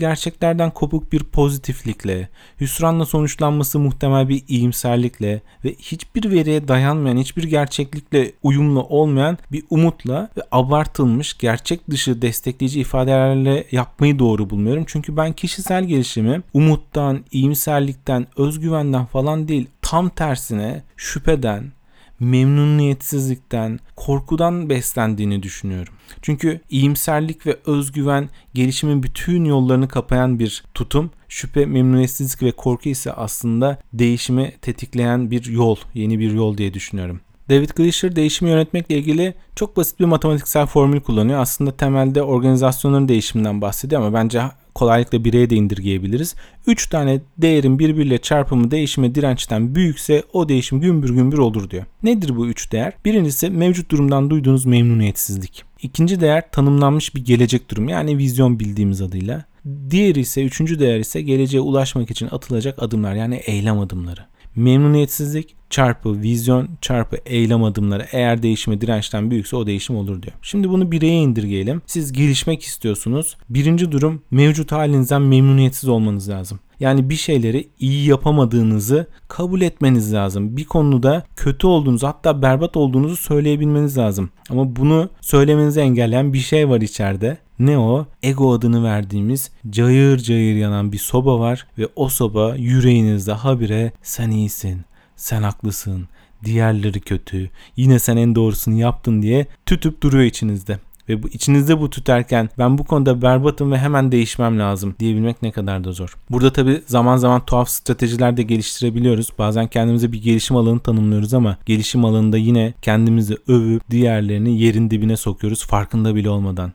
gerçeklerden 0.51 0.71
kopuk 0.71 1.13
bir 1.13 1.25
pozitiflikle, 1.25 2.29
hüsranla 2.61 3.07
sonuçlanması 3.07 3.79
muhtemel 3.79 4.29
bir 4.29 4.43
iyimserlikle 4.49 5.43
ve 5.65 5.75
hiçbir 5.75 6.31
veriye 6.31 6.69
dayanmayan, 6.69 7.17
hiçbir 7.17 7.45
gerçeklikle 7.45 8.33
uyumlu 8.43 8.83
olmayan 8.83 9.39
bir 9.53 9.65
umutla 9.71 10.29
ve 10.37 10.43
abartılmış 10.53 11.39
gerçek 11.39 11.91
dışı 11.91 12.23
destekleyici 12.23 12.81
ifadelerle 12.81 13.65
yapmayı 13.73 14.19
doğru 14.19 14.51
bulmuyorum. 14.51 14.85
Çünkü 14.87 15.17
ben 15.17 15.33
kişisel 15.33 15.85
gelişimi 15.85 16.43
umuttan, 16.55 17.25
iyimserlikten, 17.31 18.27
özgüvenden 18.37 19.07
falan 19.07 19.49
değil 19.49 19.67
tam 19.83 20.09
tersine 20.09 20.83
şüpheden, 20.97 21.73
memnuniyetsizlikten, 22.21 23.81
korkudan 23.97 24.71
beslendiğini 24.71 25.43
düşünüyorum. 25.43 25.95
Çünkü 26.23 26.61
iyimserlik 26.71 27.47
ve 27.47 27.57
özgüven 27.67 28.29
gelişimin 28.55 29.03
bütün 29.03 29.45
yollarını 29.45 29.89
kapayan 29.89 30.39
bir 30.39 30.65
tutum. 30.75 31.11
Şüphe, 31.29 31.67
memnuniyetsizlik 31.67 32.43
ve 32.43 32.53
korku 32.53 32.89
ise 32.89 33.13
aslında 33.13 33.79
değişimi 33.93 34.53
tetikleyen 34.63 35.31
bir 35.31 35.45
yol, 35.45 35.77
yeni 35.95 36.19
bir 36.19 36.33
yol 36.33 36.57
diye 36.57 36.75
düşünüyorum. 36.75 37.21
David 37.49 37.71
Gleischer 37.71 38.17
değişimi 38.17 38.51
yönetmekle 38.51 38.99
ilgili 38.99 39.35
çok 39.57 39.77
basit 39.77 40.01
bir 40.01 40.05
matematiksel 40.05 40.67
formül 40.67 41.01
kullanıyor. 41.01 41.41
Aslında 41.41 41.77
temelde 41.77 42.23
organizasyonların 42.23 43.09
değişiminden 43.09 43.61
bahsediyor 43.61 44.03
ama 44.03 44.15
bence 44.15 44.43
kolaylıkla 44.75 45.25
bireye 45.25 45.51
de 45.51 45.57
indirgeyebiliriz. 45.57 46.35
3 46.67 46.89
tane 46.89 47.21
değerin 47.39 47.79
birbiriyle 47.79 48.19
çarpımı 48.19 48.71
değişime 48.71 49.15
dirençten 49.15 49.75
büyükse 49.75 50.23
o 50.33 50.49
değişim 50.49 50.81
gümbür 50.81 51.11
gümbür 51.11 51.39
olur 51.39 51.71
diyor. 51.71 51.85
Nedir 52.03 52.37
bu 52.37 52.47
3 52.47 52.73
değer? 52.73 52.93
Birincisi 53.05 53.51
mevcut 53.51 53.91
durumdan 53.91 54.31
duyduğunuz 54.31 54.67
memnuniyetsizlik. 54.67 55.65
İkinci 55.83 56.21
değer 56.21 56.51
tanımlanmış 56.51 57.15
bir 57.15 57.25
gelecek 57.25 57.71
durum 57.71 57.89
yani 57.89 58.19
vizyon 58.19 58.61
bildiğimiz 58.61 59.03
adıyla. 59.03 59.45
Diğeri 59.91 60.21
ise 60.21 60.45
üçüncü 60.45 60.81
değer 60.81 60.99
ise 60.99 61.23
geleceğe 61.23 61.61
ulaşmak 61.61 62.11
için 62.11 62.29
atılacak 62.31 62.83
adımlar 62.83 63.15
yani 63.15 63.35
eylem 63.37 63.79
adımları. 63.81 64.30
Memnuniyetsizlik 64.57 65.57
çarpı 65.71 66.23
vizyon 66.23 66.69
çarpı 66.81 67.17
eylem 67.27 67.65
adımları 67.65 68.07
eğer 68.13 68.43
değişime 68.43 68.81
dirençten 68.81 69.31
büyükse 69.31 69.57
o 69.57 69.67
değişim 69.67 69.97
olur 69.97 70.23
diyor. 70.23 70.35
Şimdi 70.43 70.69
bunu 70.69 70.93
bireye 70.93 71.21
indirgeyelim. 71.23 71.83
Siz 71.87 72.13
gelişmek 72.13 72.63
istiyorsunuz. 72.63 73.37
Birinci 73.49 73.93
durum 73.93 74.23
mevcut 74.31 74.73
halinizden 74.73 75.23
memnuniyetsiz 75.23 75.89
olmanız 75.89 76.29
lazım. 76.29 76.61
Yani 76.81 77.11
bir 77.11 77.17
şeyleri 77.17 77.69
iyi 77.79 78.09
yapamadığınızı 78.09 79.07
kabul 79.29 79.61
etmeniz 79.61 80.15
lazım. 80.15 80.57
Bir 80.57 80.65
konuda 80.65 81.25
kötü 81.37 81.67
olduğunuzu 81.67 82.07
hatta 82.07 82.43
berbat 82.43 82.77
olduğunuzu 82.77 83.17
söyleyebilmeniz 83.17 83.99
lazım. 83.99 84.31
Ama 84.51 84.77
bunu 84.77 85.11
söylemenizi 85.21 85.81
engelleyen 85.81 86.33
bir 86.33 86.39
şey 86.39 86.69
var 86.69 86.81
içeride. 86.81 87.39
Ne 87.61 87.79
o? 87.79 88.07
Ego 88.23 88.53
adını 88.53 88.85
verdiğimiz 88.85 89.51
cayır 89.71 90.19
cayır 90.19 90.57
yanan 90.57 90.93
bir 90.93 90.99
soba 90.99 91.39
var 91.39 91.67
ve 91.79 91.89
o 91.97 92.09
soba 92.09 92.57
yüreğinizde 92.57 93.33
habire 93.33 93.93
sen 94.03 94.31
iyisin, 94.31 94.81
sen 95.17 95.43
haklısın, 95.43 96.09
diğerleri 96.45 97.01
kötü, 97.01 97.51
yine 97.77 97.99
sen 97.99 98.17
en 98.17 98.35
doğrusunu 98.35 98.79
yaptın 98.79 99.23
diye 99.23 99.47
tütüp 99.67 100.03
duruyor 100.03 100.25
içinizde. 100.25 100.79
Ve 101.09 101.23
bu 101.23 101.29
içinizde 101.29 101.81
bu 101.81 101.91
tüterken 101.91 102.49
ben 102.59 102.79
bu 102.79 102.85
konuda 102.85 103.23
berbatım 103.23 103.73
ve 103.73 103.79
hemen 103.79 104.13
değişmem 104.13 104.59
lazım 104.59 104.95
diyebilmek 104.99 105.43
ne 105.43 105.51
kadar 105.51 105.85
da 105.85 105.93
zor. 105.93 106.17
Burada 106.31 106.53
tabi 106.53 106.83
zaman 106.87 107.17
zaman 107.17 107.45
tuhaf 107.47 107.69
stratejiler 107.69 108.37
de 108.37 108.43
geliştirebiliyoruz. 108.43 109.29
Bazen 109.39 109.67
kendimize 109.67 110.13
bir 110.13 110.23
gelişim 110.23 110.57
alanı 110.57 110.79
tanımlıyoruz 110.79 111.35
ama 111.35 111.57
gelişim 111.67 112.05
alanında 112.05 112.37
yine 112.37 112.75
kendimizi 112.83 113.37
övüp 113.49 113.91
diğerlerini 113.91 114.61
yerin 114.61 114.91
dibine 114.91 115.17
sokuyoruz 115.17 115.67
farkında 115.67 116.15
bile 116.15 116.31
olmadan. 116.31 116.73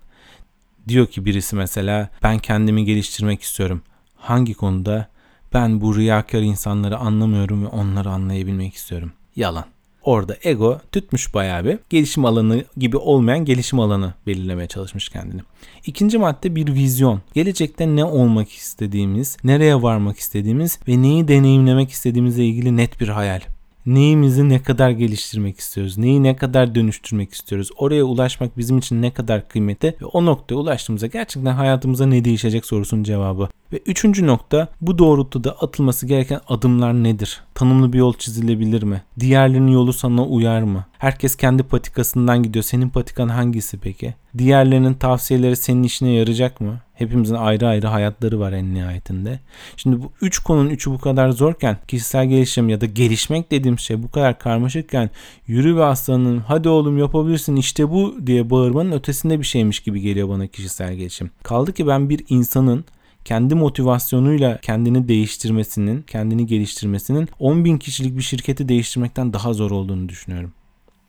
Diyor 0.88 1.08
ki 1.08 1.26
birisi 1.26 1.56
mesela 1.56 2.10
ben 2.24 2.40
kendimi 2.40 2.86
geliştirmek 2.86 3.42
istiyorum. 3.42 3.82
Hangi 4.16 4.54
konuda? 4.54 5.08
Ben 5.54 5.82
bu 5.82 5.96
riyakar 5.96 6.42
insanları 6.42 6.98
anlamıyorum 6.98 7.64
ve 7.64 7.68
onları 7.68 8.10
anlayabilmek 8.10 8.74
istiyorum. 8.74 9.12
Yalan. 9.36 9.66
Orada 10.04 10.38
ego 10.44 10.80
tutmuş 10.92 11.34
bayağı 11.34 11.66
bir 11.66 11.80
gelişim 11.90 12.26
alanı 12.26 12.64
gibi 12.78 12.98
olmayan 12.98 13.46
gelişim 13.46 13.80
alanı 13.80 14.14
belirlemeye 14.28 14.68
çalışmış 14.68 15.10
kendini. 15.10 15.42
İkinci 15.86 16.18
madde 16.18 16.56
bir 16.56 16.74
vizyon. 16.74 17.22
Gelecekte 17.34 17.96
ne 17.96 18.06
olmak 18.06 18.52
istediğimiz, 18.52 19.38
nereye 19.44 19.82
varmak 19.82 20.18
istediğimiz 20.18 20.80
ve 20.88 21.02
neyi 21.02 21.28
deneyimlemek 21.28 21.92
istediğimizle 21.92 22.46
ilgili 22.46 22.78
net 22.78 23.02
bir 23.02 23.08
hayal 23.08 23.42
neyimizi 23.86 24.50
ne 24.50 24.64
kadar 24.64 24.90
geliştirmek 24.90 25.60
istiyoruz, 25.60 25.98
neyi 25.98 26.24
ne 26.24 26.36
kadar 26.36 26.76
dönüştürmek 26.76 27.34
istiyoruz, 27.34 27.70
oraya 27.78 28.04
ulaşmak 28.04 28.58
bizim 28.58 28.78
için 28.78 29.02
ne 29.02 29.12
kadar 29.12 29.48
kıymetli 29.50 29.96
ve 30.02 30.06
o 30.06 30.26
noktaya 30.26 30.56
ulaştığımızda 30.56 31.08
gerçekten 31.08 31.54
hayatımıza 31.54 32.06
ne 32.06 32.26
değişecek 32.26 32.66
sorusunun 32.66 33.04
cevabı. 33.04 33.50
Ve 33.74 33.82
üçüncü 33.86 34.28
nokta 34.28 34.68
bu 34.82 34.98
doğrultuda 34.98 35.52
atılması 35.52 36.08
gereken 36.08 36.40
adımlar 36.48 36.94
nedir? 36.94 37.42
Tanımlı 37.54 37.94
bir 37.94 37.98
yol 37.98 38.14
çizilebilir 38.14 38.84
mi? 38.84 39.02
Diğerlerinin 39.20 39.72
yolu 39.72 39.94
sana 39.94 40.26
uyar 40.26 40.62
mı? 40.62 40.86
Herkes 41.06 41.36
kendi 41.36 41.64
patikasından 41.64 42.44
gidiyor. 42.44 42.64
Senin 42.64 42.90
patikan 42.90 43.30
hangisi 43.30 43.78
peki? 43.78 44.14
Diğerlerinin 44.38 44.94
tavsiyeleri 44.94 45.56
senin 45.56 45.84
işine 45.84 46.12
yarayacak 46.12 46.62
mı? 46.62 46.80
Hepimizin 46.94 47.36
ayrı 47.36 47.68
ayrı 47.68 47.88
hayatları 47.88 48.40
var 48.40 48.54
en 48.54 48.74
nihayetinde. 48.74 49.40
Şimdi 49.78 50.02
bu 50.02 50.12
üç 50.22 50.40
konunun 50.40 50.70
üçü 50.70 50.92
bu 50.92 50.98
kadar 50.98 51.30
zorken 51.30 51.78
kişisel 51.88 52.28
gelişim 52.28 52.70
ya 52.70 52.82
da 52.82 52.86
gelişmek 52.86 53.52
dediğim 53.52 53.80
şey 53.80 54.04
bu 54.04 54.12
kadar 54.12 54.40
karmaşıkken 54.40 55.10
yürü 55.48 55.76
ve 55.76 55.84
aslanım 55.84 56.44
hadi 56.48 56.70
oğlum 56.70 56.98
yapabilirsin 56.98 57.56
işte 57.56 57.90
bu 57.90 58.16
diye 58.26 58.50
bağırmanın 58.50 58.92
ötesinde 58.92 59.40
bir 59.40 59.46
şeymiş 59.46 59.80
gibi 59.80 60.02
geliyor 60.02 60.30
bana 60.30 60.48
kişisel 60.48 60.96
gelişim. 60.96 61.32
Kaldı 61.44 61.74
ki 61.74 61.88
ben 61.88 62.10
bir 62.10 62.26
insanın 62.30 62.86
kendi 63.26 63.56
motivasyonuyla 63.56 64.60
kendini 64.62 65.08
değiştirmesinin, 65.08 66.02
kendini 66.02 66.46
geliştirmesinin 66.46 67.30
10 67.40 67.66
bin 67.66 67.78
kişilik 67.78 68.18
bir 68.18 68.24
şirketi 68.24 68.70
değiştirmekten 68.70 69.34
daha 69.34 69.54
zor 69.54 69.72
olduğunu 69.72 70.10
düşünüyorum. 70.10 70.54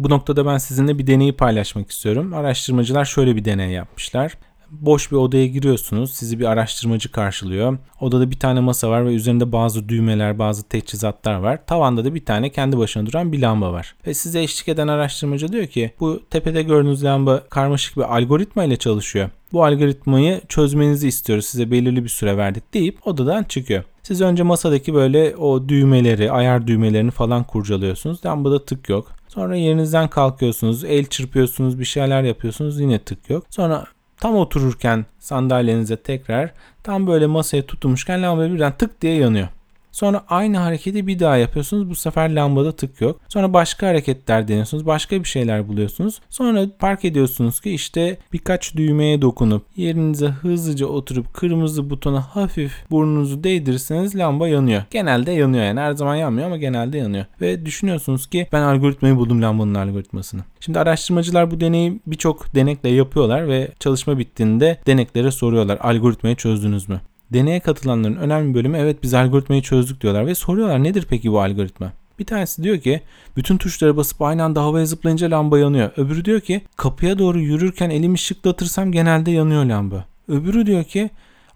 Bu 0.01 0.11
noktada 0.11 0.47
ben 0.47 0.59
sizinle 0.59 0.99
bir 0.99 1.07
deneyi 1.07 1.37
paylaşmak 1.37 1.91
istiyorum. 1.91 2.35
Araştırmacılar 2.35 3.05
şöyle 3.05 3.37
bir 3.37 3.45
deney 3.45 3.71
yapmışlar. 3.71 4.33
Boş 4.71 5.13
bir 5.13 5.17
odaya 5.17 5.47
giriyorsunuz. 5.47 6.13
Sizi 6.13 6.39
bir 6.39 6.45
araştırmacı 6.45 7.13
karşılıyor. 7.13 7.79
Odada 8.01 8.31
bir 8.31 8.39
tane 8.39 8.61
masa 8.61 8.91
var 8.91 9.07
ve 9.07 9.15
üzerinde 9.15 9.53
bazı 9.53 9.89
düğmeler, 9.89 10.39
bazı 10.39 10.69
teçhizatlar 10.69 11.35
var. 11.35 11.67
Tavanda 11.67 12.05
da 12.05 12.15
bir 12.15 12.25
tane 12.25 12.51
kendi 12.51 12.79
başına 12.79 13.07
duran 13.07 13.33
bir 13.33 13.41
lamba 13.41 13.73
var. 13.73 13.95
Ve 14.07 14.15
size 14.15 14.43
eşlik 14.43 14.69
eden 14.69 14.89
araştırmacı 14.89 15.53
diyor 15.53 15.67
ki 15.67 15.91
bu 16.01 16.23
tepede 16.31 16.63
gördüğünüz 16.63 17.05
lamba 17.05 17.43
karmaşık 17.51 17.97
bir 17.97 18.17
algoritma 18.17 18.65
ile 18.65 18.77
çalışıyor. 18.77 19.31
Bu 19.53 19.65
algoritmayı 19.65 20.41
çözmenizi 20.49 21.09
istiyoruz. 21.09 21.47
Size 21.47 21.71
belirli 21.71 22.05
bir 22.05 22.09
süre 22.09 22.37
verdik 22.37 22.75
deyip 22.75 23.07
odadan 23.07 23.43
çıkıyor. 23.43 23.85
Siz 24.03 24.21
önce 24.21 24.43
masadaki 24.43 24.95
böyle 24.95 25.37
o 25.37 25.69
düğmeleri, 25.69 26.33
ayar 26.33 26.67
düğmelerini 26.67 27.11
falan 27.11 27.45
kurcalıyorsunuz. 27.45 28.27
Lambada 28.27 28.65
tık 28.65 28.89
yok. 28.89 29.13
Sonra 29.29 29.57
yerinizden 29.57 30.09
kalkıyorsunuz, 30.09 30.85
el 30.85 31.05
çırpıyorsunuz, 31.05 31.81
bir 31.81 31.85
şeyler 31.85 32.23
yapıyorsunuz 32.23 32.81
yine 32.81 32.99
tık 32.99 33.31
yok. 33.31 33.45
Sonra 33.51 33.87
tam 34.21 34.37
otururken 34.37 35.07
sandalyenize 35.19 35.97
tekrar 35.97 36.51
tam 36.83 37.07
böyle 37.07 37.27
masaya 37.27 37.67
tutulmuşken 37.67 38.23
lamba 38.23 38.51
birden 38.51 38.73
tık 38.73 39.03
diye 39.03 39.17
yanıyor. 39.17 39.49
Sonra 39.97 40.25
aynı 40.29 40.57
hareketi 40.57 41.07
bir 41.07 41.19
daha 41.19 41.37
yapıyorsunuz. 41.37 41.91
Bu 41.91 41.95
sefer 41.95 42.31
lambada 42.35 42.73
tık 42.73 43.01
yok. 43.01 43.21
Sonra 43.29 43.53
başka 43.53 43.87
hareketler 43.87 44.49
deniyorsunuz. 44.49 44.87
Başka 44.87 45.23
bir 45.23 45.29
şeyler 45.29 45.69
buluyorsunuz. 45.69 46.21
Sonra 46.31 46.67
fark 46.79 47.05
ediyorsunuz 47.05 47.61
ki 47.61 47.71
işte 47.71 48.19
birkaç 48.33 48.75
düğmeye 48.75 49.23
dokunup 49.23 49.67
yerinize 49.77 50.27
hızlıca 50.27 50.87
oturup 50.87 51.35
kırmızı 51.35 51.91
butona 51.91 52.21
hafif 52.21 52.73
burnunuzu 52.91 53.45
değdirirseniz 53.45 54.17
lamba 54.17 54.49
yanıyor. 54.49 54.83
Genelde 54.91 55.33
yanıyor 55.33 55.65
yani 55.65 55.81
her 55.81 55.93
zaman 55.93 56.17
yanmıyor 56.17 56.47
ama 56.47 56.57
genelde 56.57 56.99
yanıyor. 56.99 57.25
Ve 57.41 57.67
düşünüyorsunuz 57.67 58.27
ki 58.27 58.49
ben 58.53 58.63
algoritmayı 58.63 59.17
buldum 59.17 59.43
lambanın 59.43 59.75
algoritmasını. 59.75 60.41
Şimdi 60.61 60.79
araştırmacılar 60.79 61.51
bu 61.51 61.61
deneyi 61.61 62.01
birçok 62.07 62.55
denekle 62.55 62.89
yapıyorlar 62.89 63.49
ve 63.49 63.69
çalışma 63.81 64.19
bittiğinde 64.19 64.81
deneklere 64.87 65.31
soruyorlar 65.31 65.79
algoritmayı 65.81 66.37
çözdünüz 66.37 66.89
mü? 66.89 67.01
Deneye 67.33 67.61
katılanların 67.61 68.17
önemli 68.17 68.55
bölümü 68.55 68.79
evet 68.79 69.03
biz 69.03 69.15
algoritmayı 69.15 69.63
çözdük 69.63 70.01
diyorlar 70.01 70.27
ve 70.27 70.35
soruyorlar 70.35 70.85
nedir 70.85 71.07
peki 71.11 71.33
bu 71.33 71.41
algoritma? 71.41 71.93
Bir 72.19 72.25
tanesi 72.25 72.63
diyor 72.63 72.79
ki 72.79 73.01
bütün 73.37 73.57
tuşlara 73.57 73.97
basıp 73.97 74.23
aynı 74.23 74.45
anda 74.45 74.63
havaya 74.63 74.87
zıplayınca 74.87 75.31
lamba 75.31 75.59
yanıyor. 75.59 75.91
Öbürü 75.97 76.25
diyor 76.25 76.41
ki 76.41 76.63
kapıya 76.77 77.19
doğru 77.19 77.41
yürürken 77.41 77.91
elimi 77.91 78.19
şıklatırsam 78.19 78.93
genelde 78.93 79.31
yanıyor 79.31 79.65
lamba. 79.65 80.05
Öbürü 80.29 80.67
diyor 80.67 80.85
ki 80.85 81.11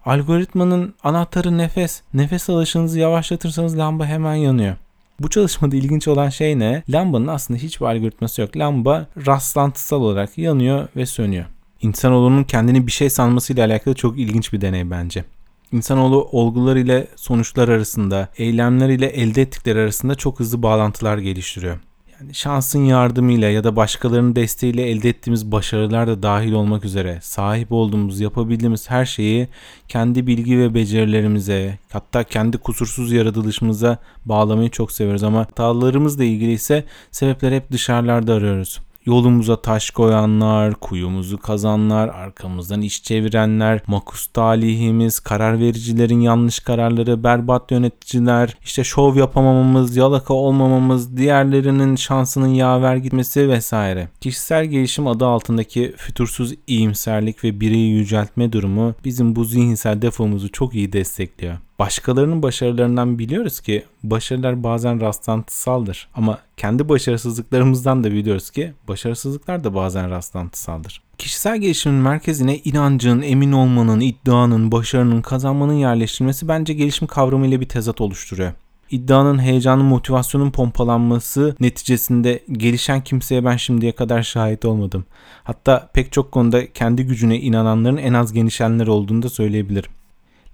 algoritmanın 0.05 0.93
anahtarı 1.03 1.57
nefes. 1.57 2.01
Nefes 2.13 2.49
alışınızı 2.49 2.99
yavaşlatırsanız 2.99 3.77
lamba 3.77 4.05
hemen 4.05 4.35
yanıyor. 4.35 4.75
Bu 5.19 5.29
çalışmada 5.29 5.75
ilginç 5.75 6.07
olan 6.07 6.29
şey 6.29 6.59
ne? 6.59 6.83
Lambanın 6.89 7.27
aslında 7.27 7.59
hiçbir 7.59 7.85
algoritması 7.85 8.41
yok. 8.41 8.57
Lamba 8.57 9.07
rastlantısal 9.27 10.01
olarak 10.01 10.37
yanıyor 10.37 10.87
ve 10.95 11.05
sönüyor. 11.05 11.45
İnsanoğlunun 11.81 12.43
kendini 12.43 12.87
bir 12.87 12.91
şey 12.91 13.09
sanmasıyla 13.09 13.65
alakalı 13.65 13.95
çok 13.95 14.19
ilginç 14.19 14.53
bir 14.53 14.61
deney 14.61 14.91
bence. 14.91 15.23
İnsanoğlu 15.71 16.29
olgular 16.31 16.75
ile 16.75 17.07
sonuçlar 17.15 17.69
arasında, 17.69 18.29
eylemler 18.37 18.89
ile 18.89 19.05
elde 19.05 19.41
ettikleri 19.41 19.79
arasında 19.79 20.15
çok 20.15 20.39
hızlı 20.39 20.63
bağlantılar 20.63 21.17
geliştiriyor. 21.17 21.79
Yani 22.19 22.33
şansın 22.33 22.85
yardımıyla 22.85 23.49
ya 23.49 23.63
da 23.63 23.75
başkalarının 23.75 24.35
desteğiyle 24.35 24.89
elde 24.89 25.09
ettiğimiz 25.09 25.51
başarılar 25.51 26.07
da 26.07 26.23
dahil 26.23 26.51
olmak 26.51 26.85
üzere 26.85 27.19
sahip 27.21 27.71
olduğumuz, 27.71 28.19
yapabildiğimiz 28.19 28.89
her 28.89 29.05
şeyi 29.05 29.47
kendi 29.87 30.27
bilgi 30.27 30.59
ve 30.59 30.73
becerilerimize, 30.73 31.77
hatta 31.91 32.23
kendi 32.23 32.57
kusursuz 32.57 33.11
yaratılışımıza 33.11 33.97
bağlamayı 34.25 34.69
çok 34.69 34.91
seviyoruz 34.91 35.23
ama 35.23 35.39
hatalarımızla 35.39 36.23
ilgili 36.23 36.51
ise 36.51 36.83
sebepleri 37.11 37.55
hep 37.55 37.71
dışarılarda 37.71 38.33
arıyoruz. 38.33 38.79
Yolumuza 39.05 39.61
taş 39.61 39.89
koyanlar, 39.89 40.73
kuyumuzu 40.73 41.37
kazanlar, 41.37 42.07
arkamızdan 42.07 42.81
iş 42.81 43.03
çevirenler, 43.03 43.81
makus 43.87 44.27
talihimiz, 44.27 45.19
karar 45.19 45.59
vericilerin 45.59 46.19
yanlış 46.19 46.59
kararları, 46.59 47.23
berbat 47.23 47.71
yöneticiler, 47.71 48.57
işte 48.63 48.83
şov 48.83 49.15
yapamamamız, 49.15 49.97
yalaka 49.97 50.33
olmamamız, 50.33 51.17
diğerlerinin 51.17 51.95
şansının 51.95 52.47
yaver 52.47 52.95
gitmesi 52.95 53.49
vesaire. 53.49 54.07
Kişisel 54.21 54.65
gelişim 54.65 55.07
adı 55.07 55.25
altındaki 55.25 55.93
fütursuz 55.97 56.53
iyimserlik 56.67 57.43
ve 57.43 57.59
bireyi 57.59 57.91
yüceltme 57.91 58.51
durumu 58.51 58.93
bizim 59.05 59.35
bu 59.35 59.45
zihinsel 59.45 60.01
defomuzu 60.01 60.51
çok 60.51 60.75
iyi 60.75 60.93
destekliyor. 60.93 61.57
Başkalarının 61.81 62.43
başarılarından 62.43 63.19
biliyoruz 63.19 63.59
ki 63.59 63.85
başarılar 64.03 64.63
bazen 64.63 65.01
rastlantısaldır. 65.01 66.07
Ama 66.15 66.39
kendi 66.57 66.89
başarısızlıklarımızdan 66.89 68.03
da 68.03 68.11
biliyoruz 68.11 68.49
ki 68.49 68.73
başarısızlıklar 68.87 69.63
da 69.63 69.75
bazen 69.75 70.09
rastlantısaldır. 70.09 71.01
Kişisel 71.17 71.57
gelişimin 71.57 71.97
merkezine 71.97 72.57
inancın, 72.57 73.21
emin 73.21 73.51
olmanın, 73.51 73.99
iddianın, 73.99 74.71
başarının, 74.71 75.21
kazanmanın 75.21 75.73
yerleştirilmesi 75.73 76.47
bence 76.47 76.73
gelişim 76.73 77.07
kavramı 77.07 77.47
ile 77.47 77.61
bir 77.61 77.69
tezat 77.69 78.01
oluşturuyor 78.01 78.51
İddianın, 78.91 79.39
heyecanın, 79.39 79.85
motivasyonun 79.85 80.51
pompalanması 80.51 81.55
neticesinde 81.59 82.43
gelişen 82.51 83.03
kimseye 83.03 83.45
ben 83.45 83.57
şimdiye 83.57 83.91
kadar 83.91 84.23
şahit 84.23 84.65
olmadım. 84.65 85.05
Hatta 85.43 85.89
pek 85.93 86.11
çok 86.11 86.31
konuda 86.31 86.73
kendi 86.73 87.03
gücüne 87.03 87.39
inananların 87.39 87.97
en 87.97 88.13
az 88.13 88.33
genişenler 88.33 88.87
olduğunu 88.87 89.21
da 89.21 89.29
söyleyebilirim. 89.29 89.91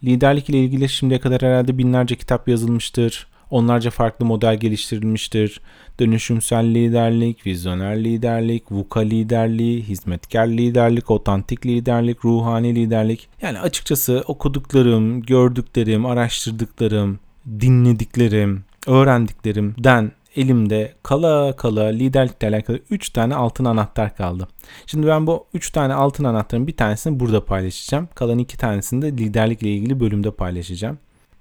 Liderlik 0.04 0.50
ile 0.50 0.60
ilgili 0.60 0.90
şimdiye 0.90 1.20
kadar 1.20 1.42
herhalde 1.42 1.78
binlerce 1.78 2.16
kitap 2.16 2.48
yazılmıştır. 2.48 3.28
Onlarca 3.50 3.90
farklı 3.90 4.26
model 4.26 4.58
geliştirilmiştir. 4.58 5.62
Dönüşümsel 6.00 6.66
liderlik, 6.66 7.46
vizyoner 7.46 8.04
liderlik, 8.04 8.72
VUCA 8.72 9.00
liderliği, 9.00 9.84
hizmetkar 9.84 10.48
liderlik, 10.48 11.12
otantik 11.12 11.66
liderlik, 11.66 12.26
ruhani 12.26 12.76
liderlik. 12.76 13.28
Yani 13.42 13.60
açıkçası 13.60 14.24
okuduklarım, 14.28 15.22
gördüklerim, 15.22 16.06
araştırdıklarım, 16.06 17.20
dinlediklerim, 17.60 18.64
öğrendiklerimden 18.88 20.12
elimde 20.38 20.94
kala 21.04 21.56
kala 21.56 21.84
liderlikle 21.84 22.48
alakalı 22.48 22.80
3 22.90 23.10
tane 23.10 23.36
altın 23.36 23.66
anahtar 23.66 24.16
kaldı. 24.16 24.48
Şimdi 24.86 25.08
ben 25.08 25.28
bu 25.28 25.46
3 25.54 25.70
tane 25.70 25.94
altın 25.94 26.24
anahtarın 26.24 26.68
bir 26.68 26.78
tanesini 26.78 27.20
burada 27.20 27.46
paylaşacağım. 27.46 28.10
Kalan 28.16 28.38
2 28.38 28.58
tanesini 28.58 29.02
de 29.02 29.12
liderlikle 29.12 29.70
ilgili 29.70 30.00
bölümde 30.00 30.32
paylaşacağım. 30.32 30.98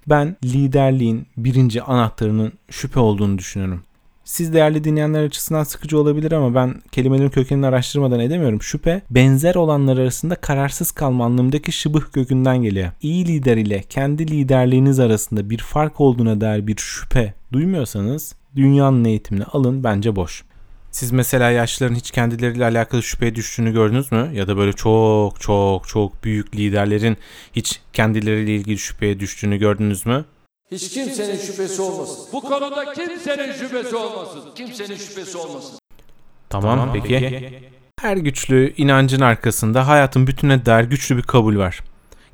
Ben 0.07 0.35
liderliğin 0.43 1.27
birinci 1.37 1.81
anahtarının 1.81 2.53
şüphe 2.69 2.99
olduğunu 2.99 3.37
düşünüyorum. 3.37 3.83
Siz 4.27 4.53
değerli 4.53 4.83
dinleyenler 4.83 5.23
açısından 5.23 5.63
sıkıcı 5.63 5.99
olabilir 5.99 6.31
ama 6.31 6.55
ben 6.55 6.81
kelimelerin 6.91 7.29
kökenini 7.29 7.67
araştırmadan 7.67 8.19
edemiyorum. 8.19 8.61
Şüphe 8.61 9.01
benzer 9.09 9.55
olanlar 9.55 9.97
arasında 9.97 10.35
kararsız 10.35 10.91
kalma 10.91 11.25
anlamındaki 11.25 11.71
şıbıh 11.71 12.01
kökünden 12.13 12.57
geliyor. 12.61 12.91
İyi 13.01 13.27
lider 13.27 13.57
ile 13.57 13.83
kendi 13.89 14.31
liderliğiniz 14.31 14.99
arasında 14.99 15.49
bir 15.49 15.57
fark 15.57 16.01
olduğuna 16.01 16.41
dair 16.41 16.67
bir 16.67 16.77
şüphe 16.77 17.33
duymuyorsanız 17.53 18.35
dünyanın 18.57 19.05
eğitimini 19.05 19.43
alın 19.43 19.83
bence 19.83 20.15
boş. 20.15 20.43
Siz 20.91 21.11
mesela 21.11 21.51
yaşlıların 21.51 21.95
hiç 21.95 22.11
kendileriyle 22.11 22.65
alakalı 22.65 23.03
şüpheye 23.03 23.35
düştüğünü 23.35 23.73
gördünüz 23.73 24.11
mü? 24.11 24.29
Ya 24.33 24.47
da 24.47 24.57
böyle 24.57 24.73
çok 24.73 25.41
çok 25.41 25.87
çok 25.87 26.23
büyük 26.23 26.55
liderlerin 26.55 27.17
hiç 27.55 27.81
kendileriyle 27.93 28.55
ilgili 28.55 28.77
şüpheye 28.77 29.19
düştüğünü 29.19 29.57
gördünüz 29.57 30.05
mü? 30.05 30.25
Hiç 30.71 30.89
kimsenin 30.89 31.37
şüphesi 31.37 31.81
olmasın. 31.81 32.25
Bu 32.33 32.41
konuda 32.41 32.93
kimsenin 32.93 33.53
şüphesi 33.53 33.95
olmasın. 33.95 34.41
Kimsenin 34.55 34.97
şüphesi 34.97 35.37
olmasın. 35.37 35.79
Tamam, 36.49 36.79
tamam 36.79 36.93
peki. 36.93 37.07
peki. 37.07 37.59
Her 38.01 38.17
güçlü 38.17 38.73
inancın 38.77 39.21
arkasında 39.21 39.87
hayatın 39.87 40.27
bütüne 40.27 40.65
dair 40.65 40.83
güçlü 40.83 41.17
bir 41.17 41.21
kabul 41.21 41.57
var. 41.57 41.83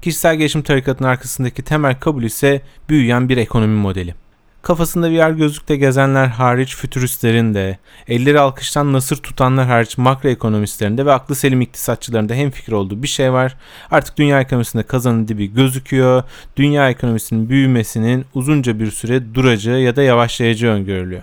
Kişisel 0.02 0.36
gelişim 0.36 0.62
tarikatının 0.62 1.10
arkasındaki 1.10 1.64
temel 1.64 2.00
kabul 2.00 2.24
ise 2.24 2.62
büyüyen 2.90 3.30
bir 3.30 3.38
ekonomi 3.38 3.76
modeli. 3.76 4.16
Kafasında 4.63 5.12
VR 5.12 5.32
gözlükte 5.32 5.76
gezenler 5.76 6.28
hariç 6.28 6.76
fütüristlerin 6.76 7.54
de, 7.54 7.78
elleri 8.08 8.39
alkıştan 8.39 8.93
nasır 8.93 9.17
tutanlar 9.17 9.65
hariç 9.65 9.97
makroekonomistlerin 9.97 10.97
de 10.97 11.06
ve 11.06 11.12
aklı 11.12 11.36
selim 11.36 11.62
iktisatçıların 11.62 12.30
da 12.30 12.52
fikir 12.52 12.71
olduğu 12.71 13.04
bir 13.04 13.08
şey 13.08 13.34
var. 13.34 13.56
Artık 13.91 14.17
dünya 14.17 14.41
ekonomisinde 14.41 14.84
kazanın 14.84 15.28
dibi 15.28 15.54
gözüküyor. 15.54 16.23
Dünya 16.56 16.89
ekonomisinin 16.89 17.49
büyümesinin 17.49 18.26
uzunca 18.34 18.80
bir 18.80 18.91
süre 18.91 19.36
duracağı 19.36 19.80
ya 19.80 19.95
da 19.95 20.04
yavaşlayacağı 20.04 20.73
öngörülüyor. 20.73 21.21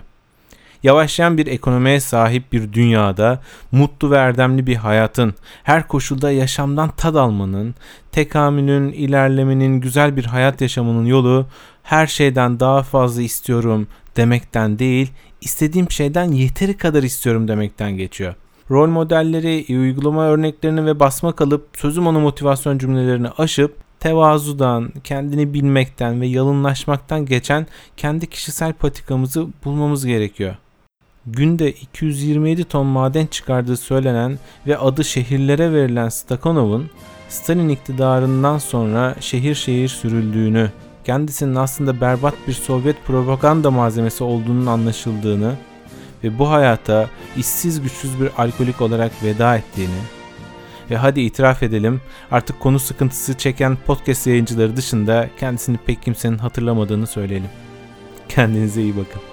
Yavaşlayan 0.83 1.38
bir 1.38 1.46
ekonomiye 1.46 2.00
sahip 2.00 2.53
bir 2.53 2.72
dünyada 2.72 3.40
mutlu 3.72 4.11
ve 4.11 4.16
erdemli 4.16 4.66
bir 4.66 4.76
hayatın, 4.76 5.35
her 5.62 5.88
koşulda 5.88 6.31
yaşamdan 6.31 6.90
tad 6.96 7.14
almanın, 7.14 7.74
tekamülün, 8.12 8.92
ilerlemenin, 8.92 9.81
güzel 9.81 10.16
bir 10.16 10.24
hayat 10.24 10.61
yaşamının 10.61 11.05
yolu 11.05 11.46
her 11.83 12.07
şeyden 12.07 12.61
daha 12.61 12.83
fazla 12.83 13.23
istiyorum 13.23 13.87
demekten 14.16 14.79
değil, 14.79 15.12
istediğim 15.40 15.90
şeyden 15.90 16.33
yeteri 16.33 16.77
kadar 16.77 17.03
istiyorum 17.03 17.49
demekten 17.49 17.97
geçiyor. 17.97 18.35
Rol 18.71 18.88
modelleri, 18.88 19.64
uygulama 19.69 20.27
örneklerini 20.27 20.87
ve 20.87 21.01
basma 21.01 21.33
kalıp 21.33 21.69
sözüm 21.77 22.07
onu 22.07 22.21
motivasyon 22.21 22.79
cümlelerini 22.79 23.29
aşıp 23.29 23.77
tevazudan, 24.01 24.93
kendini 25.05 25.55
bilmekten 25.55 26.21
ve 26.21 26.27
yalınlaşmaktan 26.27 27.27
geçen 27.27 27.66
kendi 27.97 28.27
kişisel 28.27 28.73
patikamızı 28.73 29.47
bulmamız 29.64 30.07
gerekiyor 30.07 30.55
günde 31.27 31.73
227 31.73 32.64
ton 32.64 32.87
maden 32.87 33.27
çıkardığı 33.27 33.77
söylenen 33.77 34.38
ve 34.66 34.79
adı 34.79 35.05
şehirlere 35.05 35.73
verilen 35.73 36.09
Stakhanov'un 36.09 36.90
Stalin 37.29 37.69
iktidarından 37.69 38.59
sonra 38.59 39.16
şehir 39.21 39.55
şehir 39.55 39.88
sürüldüğünü, 39.88 40.71
kendisinin 41.05 41.55
aslında 41.55 42.01
berbat 42.01 42.35
bir 42.49 42.53
Sovyet 42.53 43.05
propaganda 43.05 43.71
malzemesi 43.71 44.25
olduğunun 44.25 44.67
anlaşıldığını 44.67 45.55
ve 46.25 46.39
bu 46.39 46.51
hayata 46.51 47.09
işsiz 47.37 47.83
güçsüz 47.83 48.21
bir 48.21 48.31
alkolik 48.39 48.81
olarak 48.81 49.13
veda 49.25 49.57
ettiğini 49.57 50.01
ve 50.91 50.97
hadi 50.97 51.21
itiraf 51.21 51.63
edelim 51.63 52.01
artık 52.31 52.61
konu 52.61 52.79
sıkıntısı 52.79 53.39
çeken 53.39 53.77
podcast 53.87 54.27
yayıncıları 54.27 54.77
dışında 54.77 55.29
kendisini 55.39 55.77
pek 55.77 56.03
kimsenin 56.03 56.39
hatırlamadığını 56.39 57.07
söyleyelim. 57.07 57.51
Kendinize 58.29 58.83
iyi 58.83 58.97
bakın. 58.97 59.30